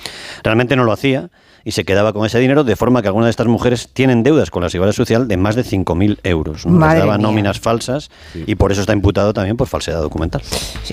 Realmente 0.43 0.75
no 0.75 0.83
lo 0.83 0.91
hacía 0.91 1.29
y 1.67 1.73
se 1.73 1.83
quedaba 1.83 2.13
con 2.13 2.25
ese 2.25 2.39
dinero, 2.39 2.63
de 2.63 2.77
forma 2.77 3.01
que 3.01 3.09
algunas 3.09 3.25
de 3.25 3.31
estas 3.31 3.47
mujeres 3.47 3.89
tienen 3.91 4.23
deudas 4.23 4.51
con 4.51 4.63
la 4.63 4.69
seguridad 4.69 4.93
social 4.93 5.27
de 5.27 5.35
más 5.35 5.53
de 5.57 5.65
5.000 5.65 6.19
euros. 6.23 6.65
¿no? 6.65 6.79
Les 6.87 6.99
daba 6.99 7.17
nóminas 7.17 7.59
falsas 7.59 8.09
y 8.33 8.55
por 8.55 8.71
eso 8.71 8.79
está 8.79 8.93
imputado 8.93 9.33
también 9.33 9.57
por 9.57 9.67
falsedad 9.67 9.99
documental. 9.99 10.41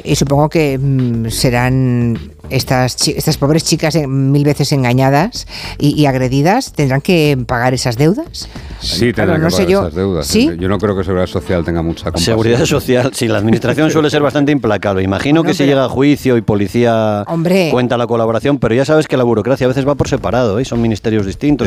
y 0.02 0.16
supongo 0.16 0.48
que 0.48 0.76
mm, 0.76 1.28
serán 1.28 2.18
estas, 2.50 3.06
estas 3.06 3.38
pobres 3.38 3.62
chicas 3.62 3.94
eh, 3.94 4.08
mil 4.08 4.42
veces 4.42 4.72
engañadas 4.72 5.46
y, 5.78 6.06
agredidas, 6.06 6.72
¿tendrán 6.72 7.02
que 7.02 7.38
pagar 7.46 7.72
esas 7.72 7.96
deudas? 7.96 8.48
Sí, 8.80 9.12
tendrán 9.12 9.42
que 9.42 9.50
pagar 9.50 9.70
esas 9.70 9.94
deudas. 9.94 10.34
Yo 10.34 10.68
no 10.68 10.78
creo 10.78 10.96
que 10.96 11.04
Seguridad 11.04 11.28
Social 11.28 11.64
tenga 11.64 11.82
mucha 11.82 12.06
compasión. 12.06 12.32
Seguridad 12.32 12.64
Social, 12.64 13.12
sí, 13.14 13.28
la 13.28 13.38
administración 13.38 13.92
suele 13.92 14.10
ser 14.10 14.22
bastante 14.22 14.50
implacable. 14.50 15.04
Imagino 15.04 15.44
que 15.44 15.54
si 15.54 15.66
llega 15.66 15.84
a 15.84 15.88
juicio 15.88 16.36
y 16.36 16.42
policía 16.42 17.24
cuenta 17.70 17.96
la 17.96 18.08
colaboración, 18.08 18.58
pero 18.58 18.74
ya 18.74 18.84
sabes 18.84 19.06
que 19.06 19.16
la 19.16 19.22
burocracia 19.22 19.66
a 19.66 19.68
veces 19.68 19.86
va 19.86 19.94
por 19.94 20.08
separado, 20.08 20.58
¿eh? 20.58 20.63
Son 20.64 20.80
ministerios 20.80 21.26
distintos. 21.26 21.66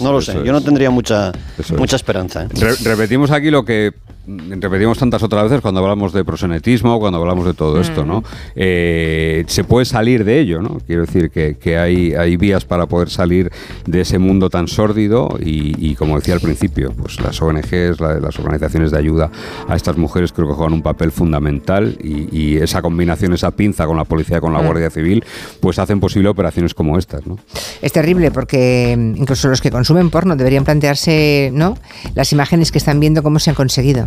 no 0.00 0.12
lo 0.12 0.20
sé, 0.20 0.34
yo 0.44 0.52
no 0.52 0.60
tendría 0.60 0.90
mucha, 0.90 1.32
mucha 1.76 1.96
esperanza. 1.96 2.44
¿eh? 2.44 2.74
repetimos 2.84 3.30
aquí 3.30 3.50
lo 3.50 3.64
que 3.64 3.92
repetimos 4.26 4.98
tantas 4.98 5.22
otras 5.22 5.44
veces 5.44 5.60
cuando 5.60 5.80
hablamos 5.80 6.12
de 6.12 6.24
prosenetismo, 6.24 6.98
cuando 6.98 7.18
hablamos 7.18 7.44
de 7.46 7.54
todo 7.54 7.80
esto, 7.80 8.04
¿no? 8.04 8.20
Mm. 8.20 8.24
Eh, 8.56 9.44
se 9.46 9.64
puede 9.64 9.84
salir 9.84 10.24
de 10.24 10.40
ello, 10.40 10.62
¿no? 10.62 10.78
Quiero 10.86 11.02
decir 11.02 11.30
que, 11.30 11.56
que, 11.56 11.78
hay, 11.78 12.14
hay 12.14 12.36
vías 12.36 12.64
para 12.64 12.86
poder 12.86 13.10
salir 13.10 13.50
de 13.86 14.00
ese 14.00 14.18
mundo 14.18 14.50
tan 14.50 14.68
sórdido 14.68 15.36
y, 15.40 15.94
como 15.94 16.16
decía 16.16 16.34
al 16.34 16.40
principio, 16.40 16.92
pues 16.92 17.20
las 17.20 17.40
ONGs, 17.40 18.00
las 18.00 18.38
organizaciones 18.38 18.90
de 18.90 18.98
ayuda 18.98 19.30
a 19.68 19.76
estas 19.76 19.96
mujeres 19.96 20.32
creo 20.32 20.48
que 20.48 20.54
juegan 20.54 20.72
un 20.72 20.82
papel 20.82 21.12
fundamental 21.12 21.96
y, 22.02 22.56
esa 22.56 22.80
combinación, 22.80 23.32
esa 23.32 23.50
pinza 23.50 23.86
con 23.86 23.96
la 23.96 24.04
policía, 24.04 24.40
con 24.40 24.52
la 24.52 24.60
mm. 24.60 24.64
Guardia 24.64 24.90
Civil, 24.90 25.24
pues 25.60 25.78
hacen 25.78 26.00
posible 26.00 26.28
operaciones 26.28 26.74
como 26.74 26.98
estas, 26.98 27.26
¿no? 27.26 27.38
Es 27.82 27.92
terrible 27.92 28.30
porque 28.30 28.92
incluso 28.92 29.48
los 29.48 29.60
que 29.60 29.70
consumen 29.70 30.10
porno 30.10 30.36
deberían 30.36 30.64
plantearse, 30.64 31.50
¿no? 31.52 31.76
Las 32.14 32.32
imágenes 32.32 32.72
que 32.72 32.78
están 32.78 33.00
viendo 33.00 33.22
cómo 33.22 33.38
se 33.38 33.50
han 33.50 33.56
conseguido. 33.56 34.06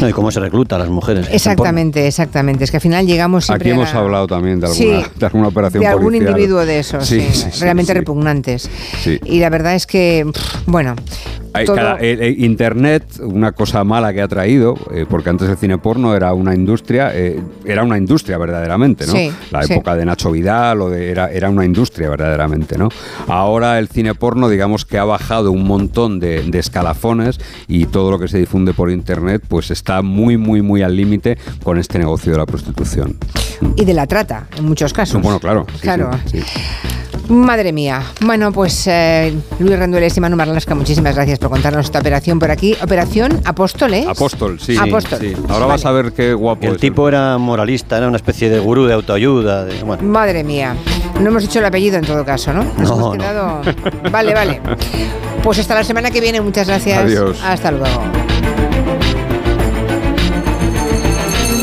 No, 0.00 0.08
y 0.08 0.12
cómo 0.12 0.30
se 0.32 0.40
recluta 0.40 0.76
a 0.76 0.78
las 0.78 0.88
mujeres. 0.88 1.28
Exactamente, 1.30 2.06
exactamente. 2.06 2.64
Es 2.64 2.70
que 2.70 2.78
al 2.78 2.80
final 2.80 3.06
llegamos 3.06 3.50
Aquí 3.50 3.70
hemos 3.70 3.94
hablado 3.94 4.26
también 4.26 4.58
de 4.58 4.66
alguna, 4.66 5.10
de 5.16 5.26
alguna 5.26 5.48
operación 5.48 5.80
De 5.80 5.86
algún 5.86 6.14
individuo 6.14 6.64
de 6.66 6.80
esos, 6.80 7.06
sí, 7.06 7.26
realmente 7.60 7.94
repugnantes. 7.94 8.68
Y 9.24 9.38
la 9.38 9.50
verdad 9.50 9.74
es 9.74 9.86
que, 9.86 10.26
bueno, 10.66 10.96
Internet, 12.38 13.20
una 13.20 13.52
cosa 13.52 13.84
mala 13.84 14.12
que 14.12 14.22
ha 14.22 14.28
traído, 14.28 14.76
eh, 14.92 15.06
porque 15.08 15.30
antes 15.30 15.48
el 15.48 15.56
cine 15.56 15.78
porno 15.78 16.14
era 16.14 16.32
una 16.32 16.54
industria, 16.54 17.10
eh, 17.14 17.40
era 17.64 17.82
una 17.82 17.98
industria 17.98 18.38
verdaderamente, 18.38 19.06
¿no? 19.06 19.14
la 19.50 19.62
época 19.62 19.94
de 19.94 20.04
Nacho 20.04 20.30
Vidal 20.30 20.80
o 20.80 20.90
de, 20.90 21.10
era, 21.10 21.30
era 21.30 21.50
una 21.50 21.64
industria 21.64 22.08
verdaderamente, 22.08 22.78
¿no? 22.78 22.88
Ahora 23.28 23.78
el 23.78 23.88
cine 23.88 24.14
porno, 24.14 24.48
digamos 24.48 24.84
que 24.84 24.98
ha 24.98 25.04
bajado 25.04 25.52
un 25.52 25.64
montón 25.64 26.20
de, 26.20 26.50
escalafones 26.52 27.40
y 27.66 27.86
todo 27.86 28.10
lo 28.10 28.18
que 28.18 28.28
se 28.28 28.38
difunde 28.38 28.72
por 28.72 28.90
Internet, 28.90 29.42
pues 29.48 29.70
está 29.70 30.02
muy, 30.02 30.36
muy, 30.36 30.62
muy 30.62 30.82
al 30.82 30.96
límite 30.96 31.36
con 31.62 31.78
este 31.78 31.98
negocio 31.98 32.32
de 32.32 32.38
la 32.38 32.46
prostitución. 32.46 33.16
Y 33.76 33.84
de 33.84 33.94
la 33.94 34.06
trata, 34.06 34.46
en 34.56 34.64
muchos 34.64 34.92
casos. 34.92 35.20
Bueno, 35.20 35.40
claro. 35.40 35.66
claro. 35.80 36.10
Madre 37.28 37.72
mía. 37.72 38.02
Bueno, 38.20 38.52
pues 38.52 38.86
eh, 38.86 39.34
Luis 39.58 39.78
Rendueles 39.78 40.16
y 40.16 40.20
Manu 40.20 40.36
Marlasca, 40.36 40.74
muchísimas 40.74 41.14
gracias 41.14 41.38
por 41.38 41.50
contarnos 41.50 41.86
esta 41.86 42.00
operación 42.00 42.38
por 42.38 42.50
aquí. 42.50 42.76
Operación 42.82 43.40
Apóstoles. 43.44 44.06
Apóstol, 44.06 44.60
sí. 44.60 44.76
Apóstol. 44.76 45.36
Ahora 45.48 45.66
vas 45.66 45.84
a 45.84 45.92
ver 45.92 46.12
qué 46.12 46.34
guapo. 46.34 46.66
El 46.66 46.78
tipo 46.78 47.08
era 47.08 47.38
moralista, 47.38 47.98
era 47.98 48.08
una 48.08 48.16
especie 48.16 48.48
de 48.50 48.58
gurú 48.58 48.86
de 48.86 48.94
autoayuda. 48.94 49.66
Madre 50.02 50.44
mía. 50.44 50.74
No 51.20 51.28
hemos 51.28 51.42
dicho 51.42 51.58
el 51.58 51.64
apellido 51.64 51.98
en 51.98 52.04
todo 52.04 52.24
caso, 52.24 52.52
¿no? 52.52 52.64
Nos 52.78 52.90
hemos 52.90 53.16
quedado... 53.16 53.62
Vale, 54.10 54.34
vale. 54.34 54.60
Pues 55.42 55.58
hasta 55.58 55.74
la 55.74 55.82
semana 55.82 56.12
que 56.12 56.20
viene. 56.20 56.40
Muchas 56.40 56.68
gracias. 56.68 56.98
Adiós. 57.00 57.40
Hasta 57.42 57.72
luego. 57.72 58.31